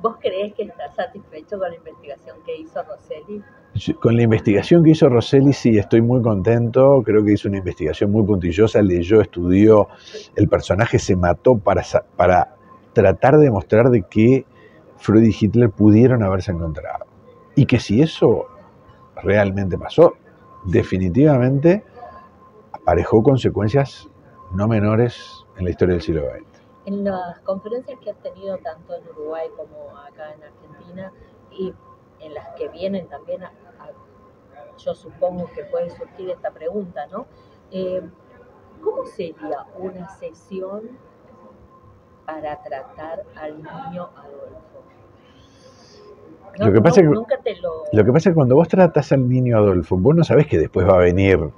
¿Vos 0.00 0.16
creés 0.18 0.54
que 0.54 0.62
estás 0.62 0.94
satisfecho 0.94 1.58
con 1.58 1.70
la 1.70 1.76
investigación 1.76 2.36
que 2.44 2.56
hizo 2.56 2.82
Rosselli? 2.82 3.42
Con 4.00 4.16
la 4.16 4.22
investigación 4.22 4.82
que 4.82 4.90
hizo 4.90 5.08
Rosselli 5.08 5.52
sí, 5.52 5.78
estoy 5.78 6.02
muy 6.02 6.20
contento. 6.22 7.02
Creo 7.04 7.24
que 7.24 7.32
hizo 7.32 7.48
una 7.48 7.58
investigación 7.58 8.10
muy 8.10 8.24
puntillosa, 8.24 8.82
leyó, 8.82 9.20
estudió. 9.20 9.88
El 10.34 10.48
personaje 10.48 10.98
se 10.98 11.16
mató 11.16 11.56
para, 11.56 11.82
para 12.16 12.56
tratar 12.92 13.38
de 13.38 13.44
demostrar 13.44 13.90
de 13.90 14.02
que 14.02 14.44
Freud 14.96 15.22
y 15.22 15.34
Hitler 15.38 15.70
pudieron 15.70 16.22
haberse 16.22 16.50
encontrado. 16.52 17.06
Y 17.54 17.66
que 17.66 17.78
si 17.78 18.02
eso 18.02 18.46
realmente 19.22 19.78
pasó, 19.78 20.14
definitivamente 20.64 21.84
aparejó 22.72 23.22
consecuencias 23.22 24.08
no 24.52 24.66
menores 24.66 25.44
en 25.56 25.64
la 25.64 25.70
historia 25.70 25.94
del 25.94 26.02
siglo 26.02 26.22
XX. 26.22 26.44
En 26.86 27.04
las 27.04 27.38
conferencias 27.40 27.98
que 28.00 28.10
has 28.10 28.18
tenido 28.18 28.58
tanto 28.58 28.94
en 28.94 29.08
Uruguay 29.08 29.48
como 29.56 29.96
acá 29.98 30.34
en 30.34 30.42
Argentina 30.42 31.12
y 31.50 31.72
en 32.20 32.34
las 32.34 32.48
que 32.56 32.68
vienen 32.68 33.08
también, 33.08 33.42
yo 34.84 34.94
supongo 34.94 35.48
que 35.54 35.64
puede 35.64 35.90
surgir 35.90 36.30
esta 36.30 36.50
pregunta, 36.50 37.06
¿no? 37.10 37.26
Eh, 37.70 38.02
¿Cómo 38.82 39.04
sería 39.06 39.66
una 39.78 40.08
sesión 40.16 40.82
para 42.26 42.62
tratar 42.62 43.24
al 43.36 43.56
niño 43.56 44.08
Adolfo? 44.16 44.80
lo, 46.58 46.72
que 46.72 46.80
pasa 46.80 47.00
es 47.00 48.24
que 48.24 48.34
cuando 48.34 48.56
vos 48.56 48.68
tratas 48.68 49.12
al 49.12 49.28
niño 49.28 49.56
Adolfo, 49.56 49.96
vos 49.96 50.16
no 50.16 50.24
sabés 50.24 50.46
que 50.46 50.58
después 50.58 50.88
va 50.88 50.94
a 50.94 50.98
venir 50.98 51.50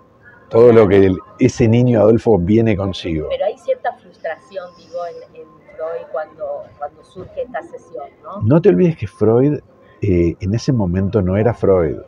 todo 0.48 0.72
lo 0.72 0.86
que 0.86 1.14
ese 1.38 1.66
niño 1.66 2.00
Adolfo 2.00 2.38
viene 2.38 2.76
consigo. 2.76 3.28
Pero 3.30 3.46
hay 3.46 3.56
cierta 3.56 3.94
frustración, 3.94 4.68
digo, 4.76 4.98
en, 5.34 5.46
Freud 5.76 6.06
cuando, 6.12 7.02
surge 7.02 7.42
esta 7.42 7.62
sesión, 7.62 8.10
¿no? 8.22 8.42
No 8.42 8.60
te 8.60 8.68
olvides 8.68 8.96
que 8.96 9.06
Freud 9.06 9.60
eh, 10.02 10.36
en 10.38 10.54
ese 10.54 10.72
momento 10.72 11.22
no 11.22 11.36
era 11.36 11.54
Freud. 11.54 11.98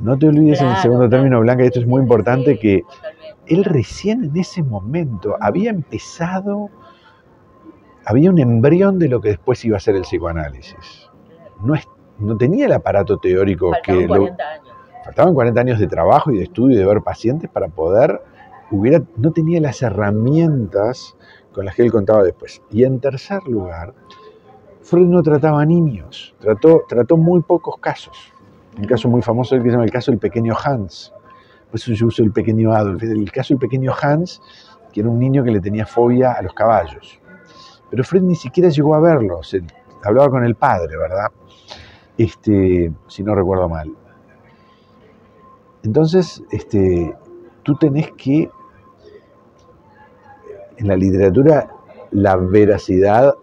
No 0.00 0.18
te 0.18 0.28
olvides 0.28 0.60
en 0.62 0.68
el 0.68 0.76
segundo 0.76 1.08
término, 1.10 1.40
Blanca, 1.40 1.62
y 1.62 1.66
esto 1.66 1.80
es 1.80 1.86
muy 1.86 2.00
importante, 2.00 2.58
que 2.58 2.84
él 3.46 3.64
recién 3.64 4.24
en 4.24 4.36
ese 4.36 4.62
momento 4.62 5.36
había 5.40 5.70
empezado, 5.70 6.70
había 8.06 8.30
un 8.30 8.38
embrión 8.38 8.98
de 8.98 9.08
lo 9.08 9.20
que 9.20 9.30
después 9.30 9.62
iba 9.64 9.76
a 9.76 9.80
ser 9.80 9.96
el 9.96 10.02
psicoanálisis. 10.02 11.10
No, 11.62 11.74
no 12.18 12.36
tenía 12.38 12.64
el 12.64 12.72
aparato 12.72 13.18
teórico 13.18 13.72
Faltaban 13.72 14.00
que... 14.00 14.08
40 14.08 14.44
años. 14.44 14.74
faltaban 15.04 15.34
40 15.34 15.60
años 15.60 15.78
de 15.78 15.86
trabajo 15.86 16.30
y 16.30 16.38
de 16.38 16.44
estudio 16.44 16.76
y 16.76 16.78
de 16.78 16.86
ver 16.86 17.02
pacientes 17.02 17.50
para 17.50 17.68
poder... 17.68 18.22
Hubiera, 18.72 19.02
no 19.16 19.32
tenía 19.32 19.60
las 19.60 19.82
herramientas 19.82 21.16
con 21.52 21.64
las 21.64 21.74
que 21.74 21.82
él 21.82 21.90
contaba 21.90 22.22
después. 22.22 22.62
Y 22.70 22.84
en 22.84 23.00
tercer 23.00 23.42
lugar, 23.48 23.92
Freud 24.80 25.08
no 25.08 25.22
trataba 25.22 25.66
niños, 25.66 26.36
trató, 26.38 26.84
trató 26.88 27.16
muy 27.16 27.42
pocos 27.42 27.78
casos. 27.78 28.32
Un 28.80 28.86
caso 28.86 29.08
muy 29.10 29.20
famoso 29.20 29.56
que 29.56 29.62
se 29.64 29.70
llama 29.72 29.84
el 29.84 29.90
caso 29.90 30.10
del 30.10 30.18
pequeño 30.18 30.54
Hans. 30.56 31.12
Por 31.70 31.78
eso 31.78 31.92
yo 31.92 32.06
uso 32.06 32.22
el 32.22 32.32
pequeño 32.32 32.72
Adolf. 32.72 33.02
El 33.02 33.30
caso 33.30 33.52
del 33.52 33.58
pequeño 33.58 33.92
Hans, 34.00 34.40
que 34.90 35.00
era 35.00 35.10
un 35.10 35.18
niño 35.18 35.44
que 35.44 35.50
le 35.50 35.60
tenía 35.60 35.84
fobia 35.84 36.32
a 36.32 36.40
los 36.40 36.54
caballos. 36.54 37.20
Pero 37.90 38.02
Freud 38.04 38.22
ni 38.22 38.34
siquiera 38.34 38.70
llegó 38.70 38.94
a 38.94 39.00
verlo. 39.00 39.40
Hablaba 40.02 40.30
con 40.30 40.44
el 40.44 40.54
padre, 40.54 40.96
¿verdad? 40.96 41.26
Este, 42.16 42.90
si 43.06 43.22
no 43.22 43.34
recuerdo 43.34 43.68
mal. 43.68 43.92
Entonces, 45.82 46.42
este, 46.50 47.14
tú 47.62 47.74
tenés 47.76 48.12
que, 48.12 48.50
en 50.78 50.88
la 50.88 50.96
literatura, 50.96 51.68
la 52.12 52.36
veracidad 52.36 53.34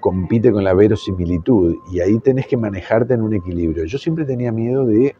compite 0.00 0.52
con 0.52 0.64
la 0.64 0.74
verosimilitud 0.74 1.76
y 1.90 2.00
ahí 2.00 2.18
tenés 2.18 2.46
que 2.46 2.56
manejarte 2.56 3.14
en 3.14 3.22
un 3.22 3.34
equilibrio. 3.34 3.84
Yo 3.84 3.98
siempre 3.98 4.24
tenía 4.24 4.52
miedo 4.52 4.84
de 4.84 5.16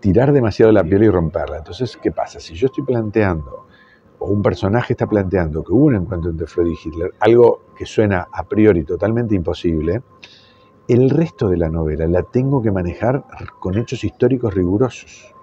tirar 0.00 0.32
demasiado 0.32 0.72
la 0.72 0.82
piel 0.82 1.04
y 1.04 1.10
romperla. 1.10 1.58
Entonces, 1.58 1.96
¿qué 1.96 2.10
pasa? 2.10 2.40
Si 2.40 2.54
yo 2.54 2.66
estoy 2.66 2.84
planteando, 2.84 3.66
o 4.18 4.30
un 4.30 4.42
personaje 4.42 4.92
está 4.92 5.06
planteando 5.06 5.62
que 5.62 5.72
hubo 5.72 5.86
un 5.86 5.94
encuentro 5.94 6.30
entre 6.30 6.46
Freud 6.46 6.72
y 6.72 6.88
Hitler, 6.88 7.12
algo 7.20 7.62
que 7.76 7.86
suena 7.86 8.28
a 8.32 8.44
priori 8.44 8.84
totalmente 8.84 9.34
imposible, 9.34 10.02
el 10.88 11.10
resto 11.10 11.48
de 11.48 11.56
la 11.56 11.68
novela 11.68 12.06
la 12.06 12.22
tengo 12.22 12.60
que 12.60 12.70
manejar 12.70 13.24
con 13.58 13.78
hechos 13.78 14.02
históricos 14.04 14.52
rigurosos. 14.54 15.34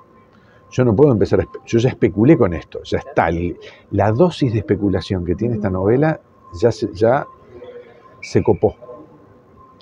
Yo 0.69 0.83
no 0.83 0.95
puedo 0.95 1.11
empezar 1.11 1.41
a... 1.41 1.47
Yo 1.65 1.79
ya 1.79 1.89
especulé 1.89 2.37
con 2.37 2.53
esto, 2.53 2.83
ya 2.83 2.99
está. 2.99 3.29
La 3.91 4.11
dosis 4.11 4.51
de 4.51 4.59
especulación 4.59 5.23
que 5.23 5.35
tiene 5.35 5.55
esta 5.55 5.69
novela 5.69 6.19
ya, 6.61 6.69
ya 6.69 7.25
se 8.27 8.43
copó. 8.43 8.75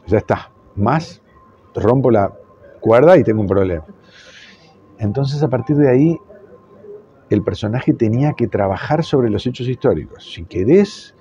Ya 0.06 0.20
está. 0.20 0.52
Más 0.76 1.22
rompo 1.74 2.12
la 2.12 2.32
cuerda 2.80 3.18
y 3.18 3.24
tengo 3.24 3.42
un 3.42 3.48
problema. 3.48 3.84
Entonces 5.00 5.42
a 5.42 5.50
partir 5.50 5.76
de 5.78 5.90
ahí 5.90 6.18
el 7.32 7.42
personaje 7.42 7.94
tenía 7.94 8.34
que 8.34 8.48
trabajar 8.48 9.04
sobre 9.04 9.32
los 9.32 9.48
hechos 9.48 9.68
históricos. 9.68 10.32
Si 10.32 10.46
querés 10.46 11.16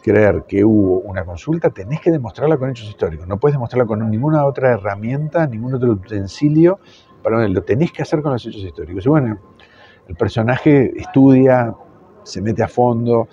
creer 0.00 0.44
que 0.46 0.64
hubo 0.64 1.00
una 1.00 1.24
consulta, 1.24 1.70
tenés 1.70 2.00
que 2.00 2.12
demostrarla 2.12 2.56
con 2.56 2.70
hechos 2.70 2.88
históricos. 2.88 3.26
No 3.26 3.38
puedes 3.38 3.54
demostrarla 3.54 3.86
con 3.86 4.08
ninguna 4.08 4.46
otra 4.46 4.74
herramienta, 4.74 5.44
ningún 5.48 5.74
otro 5.74 5.90
utensilio. 5.90 6.78
Para 7.20 7.48
lo 7.48 7.62
tenés 7.62 7.90
que 7.90 8.02
hacer 8.02 8.22
con 8.22 8.32
los 8.32 8.46
hechos 8.46 8.62
históricos. 8.62 9.04
Y 9.04 9.08
bueno, 9.08 9.38
el 10.06 10.14
personaje 10.14 10.92
estudia, 10.96 11.74
se 12.22 12.40
mete 12.40 12.62
a 12.62 12.68
fondo. 12.68 13.26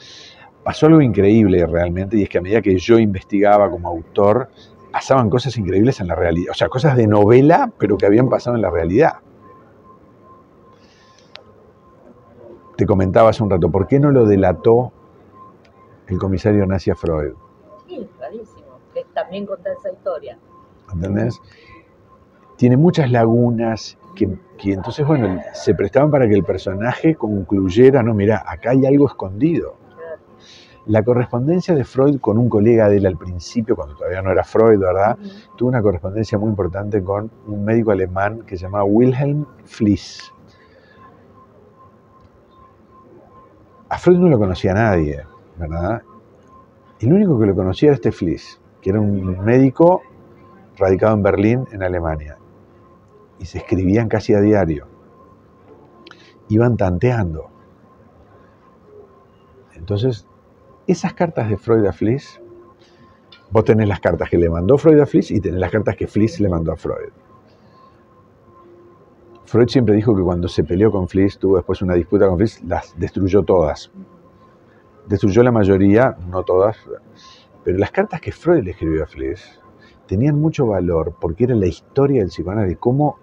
Pasó 0.65 0.87
algo 0.87 0.99
increíble 0.99 1.65
realmente, 1.65 2.17
y 2.17 2.23
es 2.23 2.29
que 2.29 2.39
a 2.39 2.41
medida 2.41 2.61
que 2.61 2.77
yo 2.77 2.99
investigaba 2.99 3.69
como 3.69 3.87
autor, 3.87 4.49
pasaban 4.91 5.29
cosas 5.29 5.55
increíbles 5.57 6.01
en 6.01 6.07
la 6.07 6.15
realidad. 6.15 6.51
O 6.51 6.55
sea, 6.55 6.67
cosas 6.67 6.97
de 6.97 7.07
novela, 7.07 7.71
pero 7.77 7.97
que 7.97 8.05
habían 8.05 8.27
pasado 8.27 8.57
en 8.57 8.61
la 8.61 8.69
realidad. 8.69 9.19
te 12.75 12.85
comentaba 12.85 13.29
hace 13.29 13.43
un 13.43 13.49
rato, 13.49 13.69
¿por 13.69 13.87
qué 13.87 13.99
no 13.99 14.11
lo 14.11 14.25
delató 14.25 14.91
el 16.07 16.17
comisario 16.17 16.65
nazi 16.65 16.91
a 16.91 16.95
Freud? 16.95 17.33
Sí, 17.87 18.07
clarísimo, 18.17 18.79
que 18.93 19.05
también 19.13 19.45
contar 19.45 19.73
esa 19.73 19.91
historia. 19.91 20.37
¿Entendés? 20.93 21.41
Tiene 22.57 22.77
muchas 22.77 23.11
lagunas 23.11 23.97
que, 24.15 24.29
que, 24.57 24.73
entonces, 24.73 25.05
bueno, 25.05 25.41
se 25.53 25.73
prestaban 25.73 26.11
para 26.11 26.27
que 26.27 26.35
el 26.35 26.43
personaje 26.43 27.15
concluyera, 27.15 28.01
no, 28.03 28.13
mira, 28.13 28.43
acá 28.45 28.71
hay 28.71 28.85
algo 28.85 29.07
escondido. 29.07 29.75
La 30.87 31.03
correspondencia 31.03 31.73
de 31.73 31.83
Freud 31.83 32.19
con 32.19 32.37
un 32.37 32.47
colega 32.47 32.87
de 32.89 32.97
él 32.97 33.05
al 33.07 33.17
principio, 33.17 33.75
cuando 33.75 33.95
todavía 33.95 34.21
no 34.21 34.31
era 34.31 34.43
Freud, 34.43 34.79
¿verdad? 34.79 35.17
Uh 35.19 35.23
-huh. 35.23 35.55
Tuvo 35.57 35.69
una 35.69 35.81
correspondencia 35.81 36.37
muy 36.37 36.49
importante 36.49 37.03
con 37.03 37.31
un 37.47 37.65
médico 37.65 37.91
alemán 37.91 38.41
que 38.45 38.55
se 38.55 38.63
llamaba 38.63 38.83
Wilhelm 38.83 39.45
Fliess. 39.63 40.31
A 43.89 43.97
Freud 43.97 44.17
no 44.19 44.27
lo 44.27 44.37
conocía 44.37 44.73
nadie, 44.73 45.23
¿verdad? 45.57 46.01
El 46.99 47.13
único 47.13 47.39
que 47.39 47.45
lo 47.45 47.55
conocía 47.55 47.89
era 47.89 47.95
este 47.95 48.11
Fliss, 48.11 48.59
que 48.81 48.89
era 48.89 48.99
un 48.99 49.43
médico 49.43 50.01
radicado 50.77 51.13
en 51.15 51.23
Berlín, 51.23 51.67
en 51.71 51.83
Alemania. 51.83 52.37
Y 53.39 53.45
se 53.45 53.57
escribían 53.59 54.07
casi 54.07 54.33
a 54.33 54.39
diario. 54.39 54.87
Iban 56.47 56.77
tanteando. 56.77 57.49
Entonces, 59.73 60.27
esas 60.87 61.13
cartas 61.13 61.49
de 61.49 61.57
Freud 61.57 61.85
a 61.85 61.93
Fliss, 61.93 62.39
vos 63.51 63.63
tenés 63.63 63.87
las 63.87 63.99
cartas 63.99 64.29
que 64.29 64.37
le 64.37 64.49
mandó 64.49 64.77
Freud 64.77 64.99
a 64.99 65.05
Fliss 65.05 65.31
y 65.31 65.39
tenés 65.39 65.59
las 65.59 65.71
cartas 65.71 65.95
que 65.95 66.07
Fliss 66.07 66.39
le 66.39 66.49
mandó 66.49 66.71
a 66.71 66.75
Freud. 66.75 67.11
Freud 69.45 69.67
siempre 69.67 69.95
dijo 69.95 70.15
que 70.15 70.23
cuando 70.23 70.47
se 70.47 70.63
peleó 70.63 70.91
con 70.91 71.07
Fliss, 71.07 71.37
tuvo 71.37 71.57
después 71.57 71.81
una 71.81 71.93
disputa 71.93 72.27
con 72.27 72.37
Fliss, 72.37 72.63
las 72.63 72.97
destruyó 72.97 73.43
todas. 73.43 73.91
Destruyó 75.07 75.43
la 75.43 75.51
mayoría, 75.51 76.17
no 76.29 76.43
todas, 76.43 76.77
pero 77.63 77.77
las 77.77 77.91
cartas 77.91 78.21
que 78.21 78.31
Freud 78.31 78.63
le 78.63 78.71
escribió 78.71 79.03
a 79.03 79.07
Fliss 79.07 79.59
tenían 80.07 80.39
mucho 80.39 80.67
valor 80.67 81.15
porque 81.19 81.45
era 81.45 81.55
la 81.55 81.65
historia 81.65 82.21
del 82.21 82.29
psicoanálisis, 82.29 82.77
cómo 82.79 83.17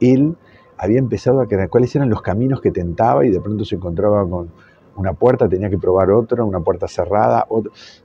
él 0.00 0.36
había 0.76 0.98
empezado 0.98 1.40
a 1.40 1.46
crear, 1.46 1.68
cuáles 1.68 1.94
eran 1.96 2.08
los 2.08 2.22
caminos 2.22 2.60
que 2.60 2.70
tentaba 2.70 3.26
y 3.26 3.30
de 3.30 3.40
pronto 3.40 3.64
se 3.64 3.74
encontraba 3.74 4.28
con 4.28 4.52
una 4.98 5.12
puerta, 5.14 5.48
tenía 5.48 5.70
que 5.70 5.78
probar 5.78 6.10
otra, 6.10 6.44
una 6.44 6.60
puerta 6.60 6.88
cerrada. 6.88 7.46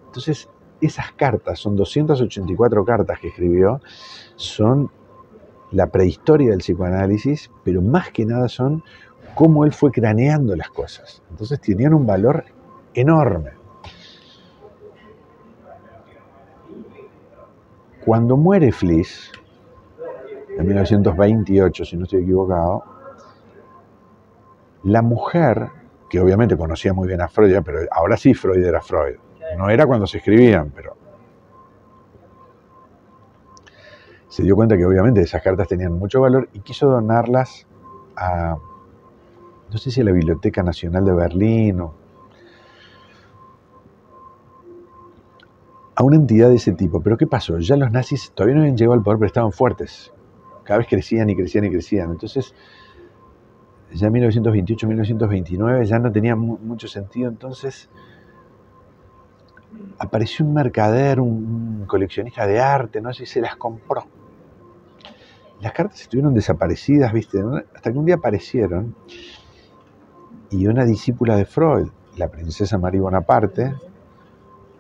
Entonces, 0.06 0.48
esas 0.80 1.12
cartas, 1.14 1.60
son 1.60 1.76
284 1.76 2.86
cartas 2.86 3.20
que 3.20 3.30
escribió, 3.30 3.82
son 4.36 4.92
la 5.72 5.88
prehistoria 5.88 6.52
del 6.52 6.60
psicoanálisis, 6.60 7.50
pero 7.64 7.82
más 7.82 8.12
que 8.12 8.26
nada 8.26 8.48
son 8.48 8.84
cómo 9.34 9.66
él 9.66 9.74
fue 9.74 9.92
craneando 9.92 10.56
las 10.56 10.70
cosas. 10.70 11.24
Entonces 11.32 11.60
tenían 11.60 11.94
un 11.94 12.06
valor 12.06 12.46
enorme. 12.94 13.52
Cuando 18.06 18.36
muere 18.36 18.72
Fliss, 18.72 19.32
en 20.58 20.68
1928, 20.68 21.86
si 21.86 21.98
no 21.98 22.04
estoy 22.04 22.22
equivocado, 22.24 22.84
la 24.84 25.02
mujer, 25.02 25.70
que 26.14 26.20
obviamente 26.20 26.56
conocía 26.56 26.94
muy 26.94 27.08
bien 27.08 27.22
a 27.22 27.28
Freud, 27.28 27.58
pero 27.66 27.80
ahora 27.90 28.18
sí 28.18 28.36
Freud 28.36 28.64
era 28.64 28.80
Freud, 28.84 29.16
no 29.58 29.68
era 29.72 29.88
cuando 29.88 30.06
se 30.06 30.20
escribían, 30.20 30.70
pero 30.70 30.96
se 34.28 34.44
dio 34.44 34.56
cuenta 34.56 34.78
que 34.78 34.86
obviamente 34.86 35.22
esas 35.22 35.42
cartas 35.42 35.68
tenían 35.68 35.94
mucho 35.94 36.22
valor 36.22 36.50
y 36.54 36.60
quiso 36.60 36.88
donarlas 36.88 37.66
a, 38.16 38.58
no 39.72 39.78
sé 39.80 39.90
si 39.90 40.02
a 40.02 40.04
la 40.04 40.12
Biblioteca 40.12 40.62
Nacional 40.62 41.04
de 41.04 41.14
Berlín 41.14 41.82
o 41.82 41.96
a 45.96 46.04
una 46.04 46.16
entidad 46.16 46.50
de 46.50 46.58
ese 46.58 46.74
tipo. 46.74 47.02
Pero 47.02 47.18
¿qué 47.18 47.26
pasó? 47.26 47.58
Ya 47.58 47.76
los 47.76 47.90
nazis 47.90 48.34
todavía 48.36 48.54
no 48.54 48.62
habían 48.62 48.78
llegado 48.78 48.94
al 48.94 49.02
poder, 49.02 49.18
pero 49.18 49.28
estaban 49.28 49.52
fuertes. 49.52 50.14
Cada 50.64 50.78
vez 50.78 50.88
crecían 50.88 51.28
y 51.32 51.36
crecían 51.36 51.66
y 51.66 51.72
crecían. 51.72 52.12
Entonces, 52.12 52.54
ya 53.94 54.08
en 54.08 54.14
1928, 54.14 54.88
1929 54.88 55.86
ya 55.86 56.00
no 56.00 56.12
tenía 56.12 56.36
mucho 56.36 56.88
sentido. 56.88 57.30
Entonces, 57.30 57.90
apareció 60.00 60.46
un 60.46 60.54
mercader, 60.54 61.20
un 61.20 61.86
coleccionista 61.88 62.48
de 62.48 62.60
arte, 62.60 63.02
no 63.02 63.14
sé 63.14 63.26
si 63.26 63.34
se 63.34 63.42
las 63.42 63.56
compró. 63.56 64.06
Las 65.62 65.72
cartas 65.74 66.02
estuvieron 66.02 66.34
desaparecidas, 66.34 67.14
¿viste? 67.14 67.42
Hasta 67.74 67.92
que 67.92 67.98
un 67.98 68.06
día 68.06 68.16
aparecieron 68.16 68.96
y 70.50 70.68
una 70.68 70.86
discípula 70.86 71.36
de 71.36 71.46
Freud, 71.46 71.90
la 72.18 72.28
princesa 72.28 72.78
María 72.78 73.02
Bonaparte, 73.02 73.74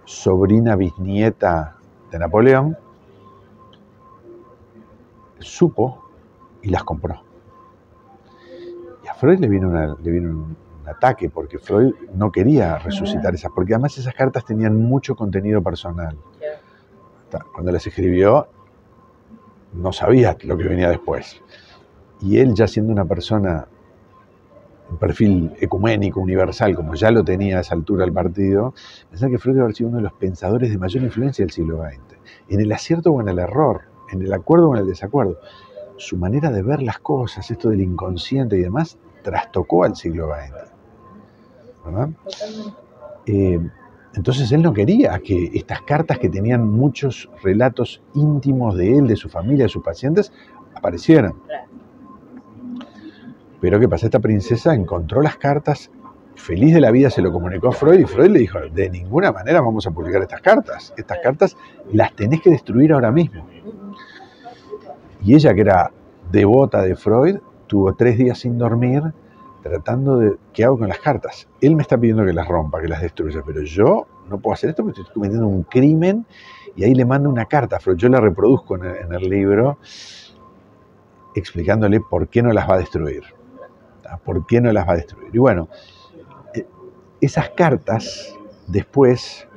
sobrina 0.05 0.75
bisnieta 0.75 1.77
de 2.11 2.19
Napoleón, 2.19 2.77
supo 5.39 6.03
y 6.61 6.69
las 6.69 6.83
compró. 6.83 7.32
Freud 9.23 9.39
le 9.39 9.47
vino, 9.47 9.69
una, 9.69 9.95
le 10.03 10.11
vino 10.11 10.31
un, 10.31 10.57
un, 10.81 10.89
ataque 10.89 11.29
porque 11.29 11.57
Freud 11.57 11.93
no 12.13 12.29
quería 12.29 12.77
resucitar 12.77 13.33
esas, 13.33 13.53
porque 13.55 13.73
además 13.73 13.97
esas 13.97 14.13
cartas 14.13 14.43
tenían 14.43 14.75
mucho 14.75 15.15
contenido 15.15 15.63
personal. 15.63 16.17
Cuando 17.53 17.71
las 17.71 17.87
escribió, 17.87 18.49
no 19.71 19.93
sabía 19.93 20.35
lo 20.43 20.57
que 20.57 20.65
venía 20.65 20.89
después. 20.89 21.41
Y 22.19 22.39
él, 22.39 22.53
ya 22.53 22.67
siendo 22.67 22.91
una 22.91 23.05
persona, 23.05 23.65
un 24.91 24.97
perfil 24.97 25.53
ecuménico, 25.57 26.19
universal, 26.19 26.75
como 26.75 26.93
ya 26.95 27.09
lo 27.09 27.23
tenía 27.23 27.59
a 27.59 27.61
esa 27.61 27.75
altura 27.75 28.03
el 28.03 28.11
partido, 28.11 28.73
pensaba 29.09 29.31
que 29.31 29.39
Freud 29.39 29.57
había 29.59 29.73
sido 29.73 29.87
uno 29.87 29.99
de 29.99 30.03
los 30.03 30.13
pensadores 30.15 30.69
de 30.69 30.77
mayor 30.77 31.01
influencia 31.01 31.45
del 31.45 31.51
siglo 31.51 31.81
XX, 31.81 32.17
en 32.49 32.59
el 32.59 32.69
acierto 32.73 33.11
o 33.11 33.21
en 33.21 33.29
el 33.29 33.39
error, 33.39 33.83
en 34.11 34.21
el 34.21 34.33
acuerdo 34.33 34.71
o 34.71 34.75
en 34.75 34.81
el 34.81 34.87
desacuerdo. 34.87 35.39
Su 35.95 36.17
manera 36.17 36.51
de 36.51 36.61
ver 36.61 36.81
las 36.81 36.99
cosas, 36.99 37.49
esto 37.49 37.69
del 37.69 37.79
inconsciente 37.79 38.57
y 38.57 38.61
demás, 38.61 38.97
trastocó 39.23 39.83
al 39.83 39.95
siglo 39.95 40.27
XX. 40.27 40.73
Eh, 43.25 43.59
entonces 44.15 44.51
él 44.51 44.61
no 44.61 44.73
quería 44.73 45.17
que 45.19 45.51
estas 45.53 45.81
cartas 45.81 46.19
que 46.19 46.29
tenían 46.29 46.69
muchos 46.69 47.29
relatos 47.41 48.01
íntimos 48.13 48.77
de 48.77 48.97
él, 48.97 49.07
de 49.07 49.15
su 49.15 49.29
familia, 49.29 49.65
de 49.65 49.69
sus 49.69 49.83
pacientes, 49.83 50.31
aparecieran. 50.75 51.33
Pero 53.59 53.79
¿qué 53.79 53.87
pasa? 53.87 54.05
Esta 54.05 54.19
princesa 54.19 54.75
encontró 54.75 55.21
las 55.21 55.37
cartas, 55.37 55.89
feliz 56.35 56.73
de 56.73 56.81
la 56.81 56.91
vida 56.91 57.09
se 57.09 57.21
lo 57.21 57.31
comunicó 57.31 57.69
a 57.69 57.71
Freud 57.71 57.99
y 57.99 58.05
Freud 58.05 58.29
le 58.29 58.39
dijo, 58.39 58.59
de 58.59 58.89
ninguna 58.89 59.31
manera 59.31 59.61
vamos 59.61 59.87
a 59.87 59.91
publicar 59.91 60.21
estas 60.21 60.41
cartas. 60.41 60.93
Estas 60.97 61.19
cartas 61.23 61.57
las 61.91 62.13
tenés 62.15 62.41
que 62.41 62.49
destruir 62.49 62.93
ahora 62.93 63.11
mismo. 63.11 63.47
Y 65.23 65.35
ella, 65.35 65.53
que 65.53 65.61
era 65.61 65.91
devota 66.31 66.81
de 66.81 66.95
Freud, 66.95 67.37
tuvo 67.73 67.95
tres 67.95 68.19
días 68.19 68.37
sin 68.37 68.59
dormir 68.59 69.01
tratando 69.63 70.19
de 70.19 70.35
qué 70.53 70.63
hago 70.63 70.77
con 70.77 70.89
las 70.89 70.99
cartas. 70.99 71.47
Él 71.59 71.75
me 71.75 71.81
está 71.81 71.97
pidiendo 71.97 72.23
que 72.23 72.31
las 72.31 72.47
rompa, 72.47 72.79
que 72.79 72.87
las 72.87 73.01
destruya, 73.01 73.41
pero 73.43 73.63
yo 73.63 74.05
no 74.29 74.39
puedo 74.39 74.53
hacer 74.53 74.69
esto 74.69 74.83
porque 74.83 75.01
estoy 75.01 75.11
cometiendo 75.11 75.47
un 75.47 75.63
crimen 75.63 76.23
y 76.75 76.83
ahí 76.83 76.93
le 76.93 77.03
mando 77.03 77.31
una 77.31 77.45
carta. 77.45 77.79
Yo 77.95 78.09
la 78.09 78.19
reproduzco 78.19 78.75
en 78.75 79.11
el, 79.11 79.27
libro 79.27 79.79
explicándole 81.33 81.99
por 81.99 82.27
qué 82.27 82.43
no 82.43 82.53
las 82.53 82.69
va 82.69 82.75
a 82.75 82.77
destruir. 82.77 83.23
¿Por 84.23 84.45
qué 84.45 84.61
no 84.61 84.71
las 84.71 84.87
va 84.87 84.91
a 84.93 84.97
destruir? 84.97 85.31
Y 85.33 85.39
bueno, 85.39 85.67
eh, 86.53 86.67
esas 87.21 87.49
cartas 87.49 88.37
después, 88.67 89.47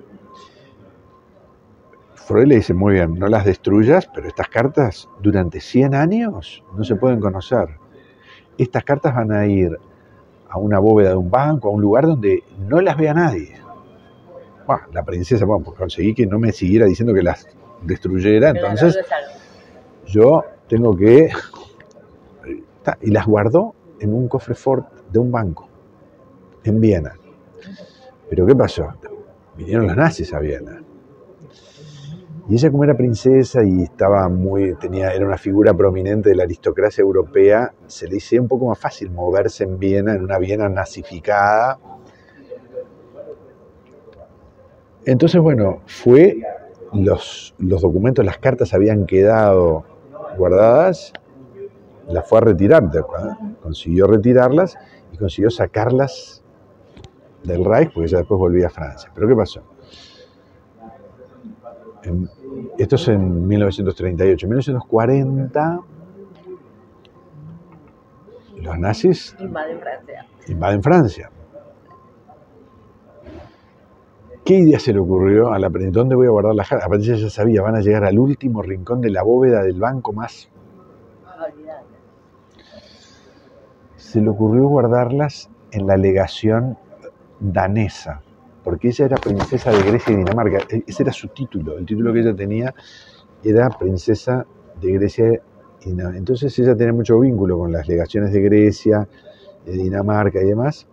Freud 2.15 2.47
le 2.47 2.57
dice, 2.57 2.73
muy 2.73 2.95
bien, 2.95 3.19
no 3.19 3.29
las 3.29 3.45
destruyas, 3.45 4.09
pero 4.15 4.27
estas 4.27 4.49
cartas 4.49 5.07
durante 5.21 5.61
100 5.61 5.95
años 5.95 6.65
no 6.75 6.83
se 6.83 6.97
pueden 6.97 7.21
conocer. 7.21 7.69
Estas 8.59 8.85
cartas 8.85 9.15
van 9.15 9.33
a 9.33 9.47
ir 9.47 9.79
a 10.49 10.59
una 10.59 10.79
bóveda 10.79 11.11
de 11.11 11.17
un 11.17 11.31
banco, 11.31 11.69
a 11.69 11.73
un 11.73 11.81
lugar 11.81 12.07
donde 12.07 12.43
no 12.59 12.81
las 12.81 12.97
vea 12.97 13.13
nadie. 13.15 13.55
Bueno, 14.67 14.83
la 14.93 15.05
princesa, 15.05 15.45
bueno, 15.45 15.65
pues 15.65 15.79
conseguí 15.79 16.15
que 16.15 16.27
no 16.27 16.39
me 16.39 16.53
siguiera 16.53 16.87
diciendo 16.87 17.15
que 17.15 17.23
las 17.23 17.47
destruyera, 17.83 18.51
entonces 18.51 18.99
yo 20.07 20.45
tengo 20.69 20.97
que... 20.97 21.31
Y 23.03 23.11
las 23.11 23.27
guardó 23.27 23.75
en 23.99 24.15
un 24.15 24.29
cofre 24.29 24.55
fort 24.55 24.93
de 25.11 25.19
un 25.19 25.31
banco, 25.33 25.69
en 26.65 26.81
Viena. 26.81 27.15
Pero 28.31 28.47
¿qué 28.47 28.55
pasó? 28.55 28.93
Vinieron 29.57 29.87
los 29.87 29.97
nazis 29.97 30.33
a 30.33 30.39
Viena. 30.39 30.83
Y 32.49 32.55
ella 32.55 32.71
como 32.71 32.85
era 32.85 32.97
princesa 32.97 33.65
y 33.65 33.83
estaba 33.83 34.29
muy, 34.29 34.75
tenía, 34.77 35.13
era 35.13 35.27
una 35.27 35.37
figura 35.37 35.75
prominente 35.75 36.29
de 36.29 36.37
la 36.37 36.45
aristocracia 36.45 37.03
europea, 37.03 37.73
se 37.87 38.07
le 38.07 38.19
hacía 38.19 38.41
un 38.41 38.47
poco 38.47 38.69
más 38.69 38.79
fácil 38.79 39.11
moverse 39.11 39.65
en 39.65 39.79
Viena, 39.79 40.15
en 40.15 40.23
una 40.23 40.39
Viena 40.39 40.69
nazificada. 40.69 41.79
Entonces, 45.05 45.41
bueno, 45.41 45.83
fue, 45.87 46.37
los, 46.93 47.55
los 47.59 47.83
documentos, 47.83 48.25
las 48.25 48.39
cartas 48.39 48.73
habían 48.75 49.07
quedado 49.07 49.85
guardadas, 50.39 51.13
las 52.09 52.29
fue 52.29 52.39
a 52.39 52.43
retirar, 52.43 52.85
consiguió 53.61 54.07
retirarlas 54.07 54.77
y 55.13 55.17
consiguió 55.17 55.51
sacarlas 55.51 56.45
del 57.43 57.65
Reich, 57.65 57.93
porque 57.93 58.09
ella 58.09 58.19
después 58.19 58.39
volvía 58.39 58.67
a 58.69 58.71
Francia. 58.71 59.11
Pero 59.15 59.27
¿qué 59.27 59.35
pasó? 59.35 59.63
Esto 62.79 62.97
es 62.97 63.09
en 63.09 63.47
1938. 63.47 64.47
En 64.47 64.51
1940 64.51 65.81
los 68.57 68.79
nazis 68.79 69.37
invaden 69.39 69.81
Francia. 69.81 70.27
Invaden 70.49 70.83
Francia. 70.83 71.31
¿Qué 74.45 74.55
idea 74.55 74.79
se 74.79 74.93
le 74.93 75.01
ocurrió 75.01 75.53
a 75.53 75.59
la? 75.59 75.69
¿Dónde 75.69 76.15
voy 76.15 76.27
a 76.27 76.31
guardar 76.31 76.55
las 76.55 76.69
cartas? 76.69 76.87
Aparte 76.87 77.05
ella 77.05 77.17
ya 77.17 77.31
sabía, 77.31 77.63
van 77.63 77.75
a 77.75 77.81
llegar 77.81 78.05
al 78.05 78.19
último 78.19 78.63
rincón 78.63 79.01
de 79.01 79.11
la 79.11 79.23
bóveda 79.23 79.63
del 79.63 79.81
banco 79.81 80.13
más. 80.13 80.49
Se 83.97 84.21
le 84.21 84.29
ocurrió 84.29 84.69
guardarlas 84.69 85.51
en 85.73 85.87
la 85.87 85.97
legación 85.97 86.79
danesa 87.41 88.23
porque 88.67 88.89
ella 88.89 89.05
era 89.05 89.17
princesa 89.17 89.71
de 89.71 89.81
Grecia 89.81 90.13
y 90.13 90.17
Dinamarca. 90.17 90.59
E, 90.69 90.83
ese 90.89 91.05
era 91.05 91.13
su 91.13 91.29
título. 91.29 91.79
El 91.79 91.87
título 91.87 92.13
que 92.13 92.19
ella 92.19 92.35
tenía 92.35 92.75
era 93.45 93.69
princesa 93.69 94.45
de 94.81 94.91
Grecia 94.91 95.41
y 95.83 95.91
Dinamarca. 95.91 96.19
Entonces 96.19 96.59
ella 96.59 96.77
tenía 96.77 96.93
mucho 96.93 97.21
vínculo 97.21 97.59
con 97.59 97.71
las 97.71 97.87
legaciones 97.87 98.33
de 98.33 98.41
Grecia, 98.41 99.09
de 99.65 99.71
Dinamarca 99.71 100.43
y 100.43 100.47
demás, 100.47 100.89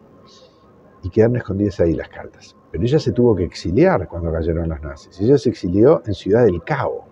y 1.01 1.09
quedaron 1.09 1.37
escondidas 1.37 1.79
ahí 1.79 1.93
las 1.93 2.09
cartas. 2.09 2.55
Pero 2.69 2.83
ella 2.83 2.99
se 2.99 3.11
tuvo 3.11 3.35
que 3.35 3.43
exiliar 3.43 4.07
cuando 4.07 4.31
cayeron 4.31 4.69
los 4.69 4.79
nazis. 4.79 5.19
Ella 5.19 5.39
se 5.39 5.49
exilió 5.49 6.03
en 6.05 6.13
Ciudad 6.13 6.45
del 6.45 6.61
Cabo. 6.63 7.05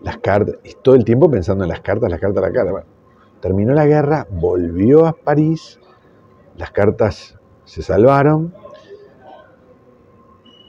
Las 0.00 0.16
cartas, 0.16 0.56
todo 0.80 0.94
el 0.94 1.04
tiempo 1.04 1.30
pensando 1.30 1.62
en 1.62 1.68
las 1.68 1.82
cartas, 1.82 2.10
las 2.10 2.20
cartas, 2.20 2.42
las 2.42 2.52
cartas. 2.52 2.72
Bueno, 2.72 2.86
terminó 3.42 3.74
la 3.74 3.84
guerra, 3.84 4.26
volvió 4.30 5.04
a 5.04 5.12
París, 5.12 5.78
las 6.56 6.70
cartas 6.70 7.38
se 7.66 7.82
salvaron, 7.82 8.54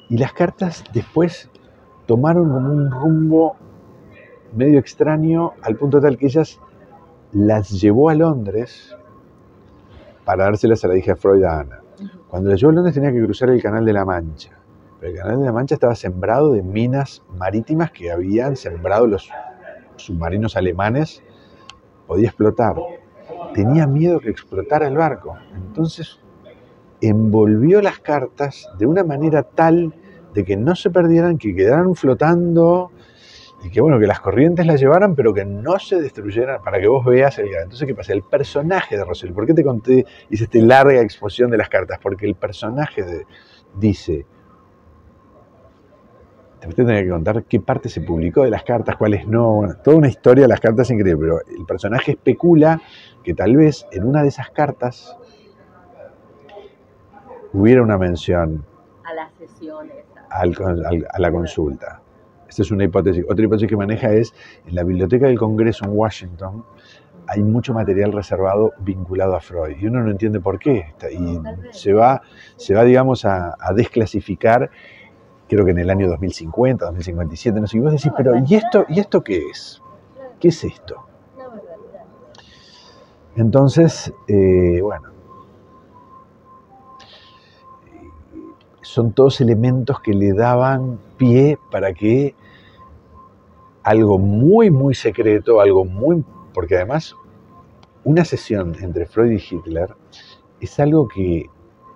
y 0.10 0.18
las 0.18 0.34
cartas 0.34 0.84
después 0.94 1.50
tomaron 2.08 2.52
como 2.52 2.72
un 2.72 2.92
rumbo 2.92 3.56
medio 4.56 4.80
extraño 4.80 5.54
al 5.62 5.76
punto 5.76 6.02
tal 6.02 6.18
que 6.18 6.26
ellas 6.26 6.60
las 7.32 7.70
llevó 7.70 8.10
a 8.10 8.16
Londres 8.16 8.96
para 10.26 10.46
dárselas 10.46 10.84
a 10.84 10.88
la 10.88 10.98
hija 10.98 11.16
Freud 11.16 11.44
a 11.44 11.60
Ana. 11.60 11.80
Cuando 12.28 12.50
las 12.50 12.60
llevó 12.60 12.72
a 12.72 12.76
Londres 12.76 12.96
tenía 12.96 13.12
que 13.12 13.24
cruzar 13.24 13.50
el 13.50 13.62
Canal 13.62 13.86
de 13.86 13.94
la 13.94 14.06
Mancha. 14.06 14.58
Pero 15.00 15.12
el 15.14 15.18
Canal 15.20 15.40
de 15.40 15.46
la 15.46 15.54
Mancha 15.54 15.76
estaba 15.76 15.96
sembrado 15.96 16.54
de 16.54 16.64
minas 16.64 17.22
marítimas 17.38 17.92
que 17.92 18.12
habían 18.12 18.56
sembrado 18.56 19.06
los 19.06 19.30
submarinos 19.98 20.58
alemanes. 20.58 21.22
Podía 22.08 22.30
explotar. 22.30 22.76
Tenía 23.54 23.86
miedo 23.86 24.20
que 24.20 24.30
explotara 24.30 24.88
el 24.88 24.98
barco. 24.98 25.38
Entonces 25.56 26.20
envolvió 27.02 27.82
las 27.82 28.00
cartas 28.00 28.68
de 28.78 28.86
una 28.86 29.04
manera 29.04 29.44
tal 29.44 29.94
de 30.34 30.44
que 30.44 30.58
no 30.58 30.76
se 30.76 30.90
perdieran, 30.90 31.38
que 31.38 31.56
quedaran 31.56 31.96
flotando 31.96 32.92
y 33.64 33.70
que 33.70 33.82
bueno, 33.82 34.00
que 34.00 34.08
las 34.08 34.20
corrientes 34.22 34.66
las 34.66 34.80
llevaran, 34.80 35.16
pero 35.16 35.34
que 35.34 35.44
no 35.44 35.80
se 35.80 36.02
destruyeran, 36.02 36.62
para 36.62 36.80
que 36.80 36.88
vos 36.88 37.06
veas 37.06 37.38
el 37.40 37.48
Entonces, 37.48 37.86
¿qué 37.88 37.96
pasa? 37.96 38.14
El 38.14 38.24
personaje 38.24 38.98
de 38.98 39.04
Rosell, 39.04 39.34
¿por 39.34 39.46
qué 39.46 39.54
te 39.54 39.64
conté, 39.64 40.06
hice 40.30 40.46
esta 40.46 40.60
larga 40.60 41.02
exposición 41.02 41.52
de 41.52 41.58
las 41.58 41.70
cartas? 41.70 42.00
Porque 42.02 42.26
el 42.26 42.36
personaje 42.36 43.04
dice, 43.76 44.26
te 46.60 46.68
tener 46.68 47.06
que 47.06 47.10
contar 47.10 47.44
qué 47.44 47.60
parte 47.60 47.90
se 47.90 48.02
publicó 48.02 48.44
de 48.44 48.50
las 48.50 48.64
cartas, 48.64 48.98
cuáles 48.98 49.28
no, 49.28 49.54
bueno, 49.54 49.76
toda 49.84 49.98
una 49.98 50.10
historia 50.10 50.44
de 50.44 50.50
las 50.50 50.60
cartas 50.60 50.90
increíble, 50.92 51.22
pero 51.22 51.40
el 51.58 51.66
personaje 51.66 52.12
especula 52.12 52.82
que 53.24 53.34
tal 53.34 53.56
vez 53.56 53.88
en 53.92 54.04
una 54.04 54.22
de 54.22 54.30
esas 54.30 54.50
cartas 54.50 55.18
hubiera 57.54 57.82
una 57.82 57.98
mención 57.98 58.66
a 59.04 59.14
las 59.14 59.34
sesiones, 59.34 60.06
a 60.30 61.20
la 61.20 61.32
consulta. 61.32 62.02
Esta 62.48 62.64
es 62.64 62.72
una 62.72 62.84
hipótesis. 62.84 63.24
Otra 63.30 63.46
hipótesis 63.46 63.70
que 63.70 63.78
maneja 63.78 64.12
es, 64.12 64.34
en 64.66 64.76
la 64.76 64.84
Biblioteca 64.84 65.28
del 65.28 65.38
Congreso 65.38 65.86
en 65.86 65.92
Washington 65.94 66.66
hay 67.30 67.44
mucho 67.44 67.76
material 67.76 68.12
reservado 68.12 68.74
vinculado 68.80 69.36
a 69.36 69.40
Freud 69.40 69.78
y 69.80 69.86
uno 69.86 70.02
no 70.02 70.10
entiende 70.10 70.40
por 70.40 70.58
qué. 70.58 70.96
Y 71.12 71.40
se 71.72 71.94
va, 71.94 72.24
se 72.56 72.74
va 72.74 72.84
digamos, 72.84 73.24
a, 73.24 73.56
desclasificar, 73.76 74.72
creo 75.48 75.64
que 75.64 75.72
en 75.72 75.78
el 75.78 75.92
año 75.92 76.08
2050, 76.08 76.86
2057, 76.86 77.62
no 77.62 77.68
sé, 77.68 77.78
y 77.78 77.80
vos 77.82 77.92
decís, 77.92 78.12
pero 78.18 78.34
¿y 78.36 78.56
esto, 78.56 78.86
¿y 78.90 79.00
esto 79.00 79.24
qué 79.24 79.44
es? 79.48 79.80
¿Qué 80.40 80.48
es 80.48 80.64
esto? 80.64 81.06
Entonces, 83.36 84.12
eh, 84.28 84.80
bueno, 84.82 85.12
son 88.90 89.14
todos 89.14 89.40
elementos 89.40 90.00
que 90.02 90.14
le 90.14 90.34
daban 90.34 91.00
pie 91.16 91.60
para 91.70 91.94
que 91.94 92.34
algo 93.84 94.18
muy, 94.18 94.72
muy 94.72 94.96
secreto, 94.96 95.62
algo 95.62 95.86
muy... 95.86 96.26
Porque 96.56 96.76
además, 96.76 97.16
una 98.04 98.26
sesión 98.26 98.76
entre 98.82 99.06
Freud 99.06 99.34
y 99.34 99.36
Hitler 99.36 99.94
es 100.60 100.80
algo 100.80 101.08
que 101.08 101.46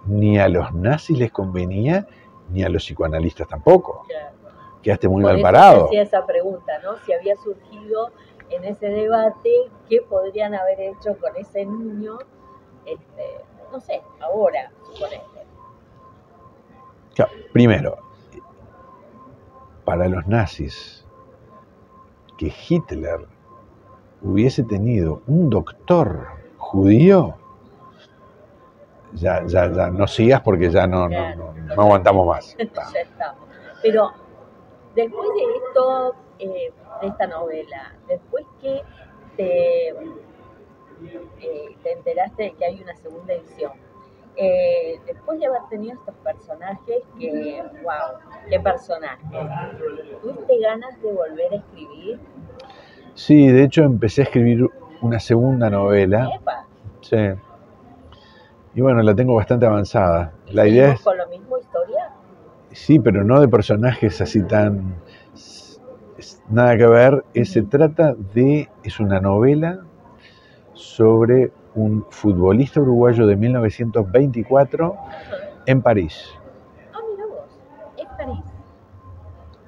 ni 0.05 0.37
a 0.37 0.47
los 0.47 0.71
nazis 0.75 1.17
les 1.17 1.31
convenía, 1.31 2.05
ni 2.51 2.61
a 2.61 2.69
los 2.69 2.83
psicoanalistas 2.83 3.47
tampoco. 3.47 4.05
quedaste 4.83 5.09
muy 5.09 5.23
mal 5.23 5.41
parado. 5.41 5.85
hacía 5.85 6.03
esa 6.03 6.23
pregunta, 6.27 6.73
¿no? 6.83 6.97
Si 7.07 7.11
había 7.11 7.35
surgido 7.37 8.11
en 8.51 8.65
ese 8.65 8.85
debate 8.89 9.49
qué 9.89 10.01
podrían 10.07 10.53
haber 10.53 10.79
hecho 10.79 11.17
con 11.19 11.35
ese 11.37 11.65
niño, 11.65 12.19
este, 12.85 13.25
no 13.71 13.79
sé, 13.79 14.03
ahora, 14.21 14.71
suponete. 14.91 15.32
Claro, 17.15 17.31
primero, 17.51 17.97
para 19.85 20.07
los 20.07 20.25
nazis, 20.27 21.05
que 22.37 22.51
Hitler 22.67 23.27
hubiese 24.21 24.63
tenido 24.63 25.21
un 25.27 25.49
doctor 25.49 26.27
judío, 26.57 27.35
ya, 29.13 29.45
ya, 29.45 29.71
ya 29.71 29.89
no 29.89 30.07
sigas 30.07 30.41
porque 30.41 30.71
ya 30.71 30.87
no, 30.87 31.07
no, 31.07 31.35
no, 31.35 31.53
aguantamos 31.81 32.25
más. 32.27 32.57
ya 32.93 33.01
estamos. 33.01 33.47
Pero 33.81 34.11
después 34.95 35.29
de 35.35 35.67
esto, 35.67 36.15
eh, 36.39 36.73
de 37.01 37.07
esta 37.07 37.27
novela, 37.27 37.95
después 38.07 38.45
que 38.61 38.81
te, 39.37 39.89
eh, 39.89 41.77
te 41.83 41.91
enteraste 41.91 42.43
de 42.43 42.51
que 42.53 42.65
hay 42.65 42.81
una 42.81 42.95
segunda 42.95 43.33
edición, 43.33 43.73
eh, 44.35 44.99
después 45.05 45.39
de 45.39 45.45
haber 45.45 45.61
tenido 45.69 45.93
estos 45.93 46.15
personajes, 46.23 47.03
que, 47.19 47.63
wow, 47.83 48.19
qué 48.49 48.59
personaje, 48.59 49.23
¿tuviste 50.21 50.59
ganas 50.59 51.01
de 51.01 51.11
volver 51.11 51.53
a 51.53 51.55
escribir? 51.55 52.19
Sí, 53.15 53.47
de 53.47 53.63
hecho 53.63 53.83
empecé 53.83 54.21
a 54.21 54.23
escribir 54.25 54.67
una 55.01 55.19
segunda 55.19 55.69
novela. 55.69 56.29
Sí. 57.01 57.17
Y 58.75 58.81
bueno, 58.81 59.03
la 59.03 59.13
tengo 59.13 59.35
bastante 59.35 59.65
avanzada. 59.65 60.33
La 60.47 60.67
idea 60.67 60.93
es... 60.93 61.01
¿Con 61.01 61.17
la 61.17 61.27
misma 61.27 61.59
historia? 61.59 62.09
Sí, 62.71 62.99
pero 62.99 63.23
no 63.23 63.39
de 63.39 63.47
personajes 63.47 64.19
así 64.19 64.41
tan... 64.43 64.95
Nada 66.49 66.75
que 66.77 66.87
ver. 66.87 67.23
Se 67.43 67.61
trata 67.61 68.15
de... 68.33 68.69
Es 68.83 68.99
una 68.99 69.19
novela 69.19 69.81
sobre 70.73 71.51
un 71.75 72.05
futbolista 72.09 72.81
uruguayo 72.81 73.25
de 73.25 73.35
1924 73.35 74.95
en 75.65 75.81
París. 75.81 76.29
Ah, 76.93 76.99
mira 77.09 77.25
vos, 77.25 77.59
en 77.97 78.07
París. 78.17 78.43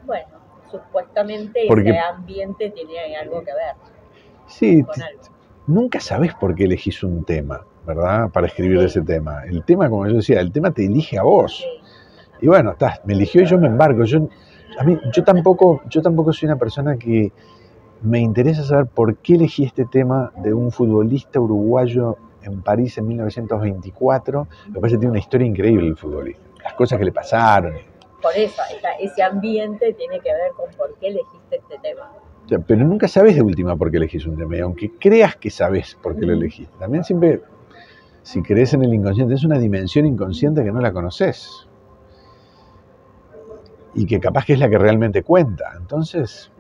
Bueno, 0.06 0.28
supuestamente 0.70 1.68
ese 1.68 2.00
ambiente 2.00 2.70
tiene 2.72 3.16
algo 3.18 3.40
que 3.40 3.54
ver. 3.54 3.76
Sí, 4.48 4.86
nunca 5.68 6.00
sabes 6.00 6.34
por 6.36 6.54
qué 6.56 6.66
elegís 6.66 7.04
un 7.04 7.24
tema, 7.24 7.66
¿verdad? 7.86 8.30
Para 8.30 8.48
escribir 8.48 8.80
ese 8.80 9.02
tema. 9.02 9.44
El 9.46 9.64
tema, 9.64 9.90
como 9.90 10.08
yo 10.08 10.18
decía, 10.18 10.40
el 10.40 10.52
tema 10.52 10.72
te 10.72 10.86
elige 10.86 11.18
a 11.18 11.24
vos. 11.24 11.66
Y 12.42 12.48
bueno, 12.48 12.72
estás, 12.72 13.02
me 13.06 13.14
eligió 13.14 13.42
y 13.42 13.46
yo 13.46 13.58
me 13.58 13.68
embarco. 13.68 14.04
Yo, 14.04 14.28
a 14.78 14.84
mí, 14.84 15.00
yo 15.12 15.24
tampoco, 15.24 15.82
yo 15.90 16.02
tampoco 16.02 16.34
soy 16.34 16.48
una 16.48 16.58
persona 16.58 16.98
que 16.98 17.32
me 18.02 18.20
interesa 18.20 18.64
saber 18.64 18.88
por 18.88 19.18
qué 19.18 19.36
elegí 19.36 19.64
este 19.64 19.86
tema 19.86 20.32
de 20.38 20.54
un 20.54 20.72
futbolista 20.72 21.40
uruguayo 21.40 22.18
en 22.44 22.62
París 22.62 22.98
en 22.98 23.08
1924. 23.08 24.48
Me 24.68 24.80
parece 24.80 24.96
que 24.96 25.00
tiene 25.00 25.12
una 25.12 25.20
historia 25.20 25.48
increíble 25.48 25.88
el 25.88 25.98
futbolista, 25.98 26.42
las 26.64 26.74
cosas 26.74 27.00
que 27.00 27.06
le 27.06 27.12
pasaron. 27.12 27.74
Por 28.22 28.36
eso, 28.36 28.62
ese 29.00 29.22
ambiente 29.22 29.94
tiene 29.94 30.20
que 30.20 30.34
ver 30.34 30.52
con 30.56 30.70
por 30.76 30.98
qué 31.00 31.08
elegiste 31.08 31.58
este 31.58 31.78
tema. 31.80 32.12
pero 32.66 32.86
nunca 32.86 33.08
sabes 33.08 33.36
de 33.36 33.42
última 33.42 33.76
por 33.76 33.92
qué 33.92 33.98
elegís 33.98 34.26
un 34.26 34.38
tema, 34.38 34.56
y 34.56 34.60
aunque 34.60 34.92
creas 34.98 35.36
que 35.36 35.50
sabes 35.50 35.96
por 36.02 36.16
qué 36.16 36.26
lo 36.26 36.34
elegiste. 36.34 36.74
También 36.80 37.04
siempre, 37.04 37.42
si 38.24 38.42
crees 38.42 38.74
en 38.74 38.84
el 38.84 38.94
inconsciente, 38.94 39.36
es 39.36 39.44
una 39.44 39.60
dimensión 39.60 40.06
inconsciente 40.06 40.64
que 40.64 40.72
no 40.72 40.82
la 40.82 40.92
conoces. 40.92 41.68
Y 43.94 44.06
que 44.06 44.20
capaz 44.20 44.46
que 44.46 44.54
es 44.54 44.60
la 44.60 44.70
que 44.70 44.78
realmente 44.78 45.24
cuenta. 45.24 45.74
Entonces, 45.78 46.52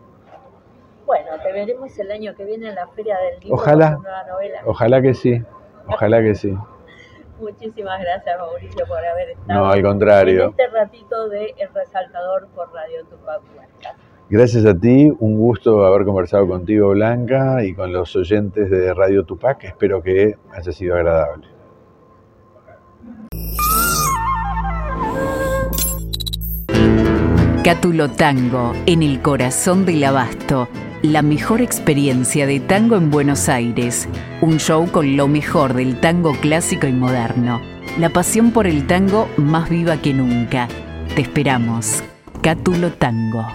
bueno, 1.05 1.31
te 1.43 1.51
veremos 1.51 1.97
el 1.99 2.11
año 2.11 2.33
que 2.35 2.45
viene 2.45 2.69
en 2.69 2.75
la 2.75 2.87
Feria 2.87 3.17
del 3.19 3.39
Libro 3.39 3.55
ojalá, 3.55 3.93
con 3.93 4.03
nueva 4.03 4.23
novela. 4.25 4.61
Ojalá 4.65 5.01
que 5.01 5.13
sí, 5.13 5.43
ojalá 5.87 6.21
que 6.21 6.35
sí. 6.35 6.55
Muchísimas 7.39 8.01
gracias, 8.01 8.37
Mauricio, 8.39 8.85
por 8.87 8.97
haber 8.97 9.31
estado 9.31 9.59
no, 9.59 9.69
al 9.69 9.81
contrario. 9.81 10.43
en 10.45 10.49
este 10.51 10.67
ratito 10.67 11.27
de 11.29 11.53
El 11.57 11.73
Resaltador 11.73 12.47
por 12.55 12.73
Radio 12.73 13.03
Tupac 13.05 13.41
Gracias 14.29 14.65
a 14.65 14.73
ti, 14.73 15.13
un 15.19 15.37
gusto 15.37 15.85
haber 15.85 16.05
conversado 16.05 16.47
contigo, 16.47 16.89
Blanca, 16.89 17.63
y 17.63 17.75
con 17.75 17.93
los 17.93 18.15
oyentes 18.15 18.71
de 18.71 18.91
Radio 18.93 19.23
Tupac. 19.23 19.63
Espero 19.65 20.01
que 20.01 20.35
haya 20.51 20.71
sido 20.71 20.95
agradable. 20.95 21.47
Cátulo 27.63 28.09
Tango, 28.09 28.73
en 28.85 29.03
el 29.03 29.21
corazón 29.21 29.85
del 29.85 30.03
abasto 30.03 30.67
la 31.05 31.21
mejor 31.21 31.61
experiencia 31.61 32.47
de 32.47 32.59
tango 32.59 32.95
en 32.95 33.11
Buenos 33.11 33.49
Aires. 33.49 34.07
Un 34.41 34.57
show 34.59 34.89
con 34.91 35.17
lo 35.17 35.27
mejor 35.27 35.73
del 35.73 35.99
tango 35.99 36.33
clásico 36.39 36.87
y 36.87 36.93
moderno. 36.93 37.61
La 37.99 38.09
pasión 38.09 38.51
por 38.51 38.67
el 38.67 38.87
tango 38.87 39.29
más 39.37 39.69
viva 39.69 40.01
que 40.01 40.13
nunca. 40.13 40.67
Te 41.15 41.21
esperamos. 41.21 42.03
Cátulo 42.41 42.91
Tango. 42.93 43.45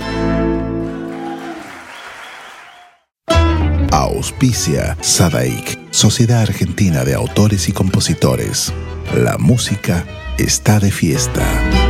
Auspicia 3.91 4.97
Sadaik, 5.01 5.79
Sociedad 5.91 6.43
Argentina 6.43 7.05
de 7.05 7.15
Autores 7.15 7.69
y 7.69 7.73
Compositores. 7.73 8.73
La 9.15 9.37
música 9.39 10.05
está 10.39 10.79
de 10.79 10.91
fiesta. 10.91 11.90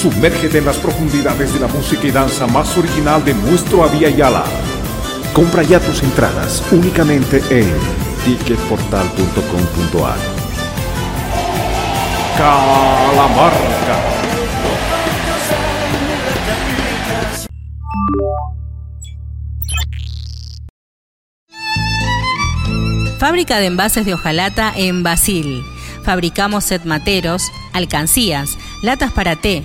Sumérgete 0.00 0.58
en 0.58 0.66
las 0.66 0.76
profundidades 0.76 1.54
de 1.54 1.60
la 1.60 1.68
música 1.68 2.06
y 2.06 2.10
danza 2.10 2.46
más 2.46 2.76
original 2.76 3.24
de 3.24 3.32
nuestro 3.34 3.84
Avia 3.84 4.10
Yala. 4.10 4.44
Compra 5.32 5.62
ya 5.62 5.80
tus 5.80 6.02
entradas 6.02 6.62
únicamente 6.70 7.42
en 7.50 7.72
ticketportal.com.ar. 8.24 10.18
Calamarca. 12.36 13.54
Fábrica 23.18 23.58
de 23.58 23.66
envases 23.66 24.04
de 24.04 24.14
hojalata 24.14 24.72
en 24.76 25.02
Basil. 25.02 25.64
Fabricamos 26.02 26.64
set 26.64 26.84
materos, 26.84 27.42
alcancías, 27.72 28.58
latas 28.82 29.10
para 29.12 29.36
té 29.36 29.64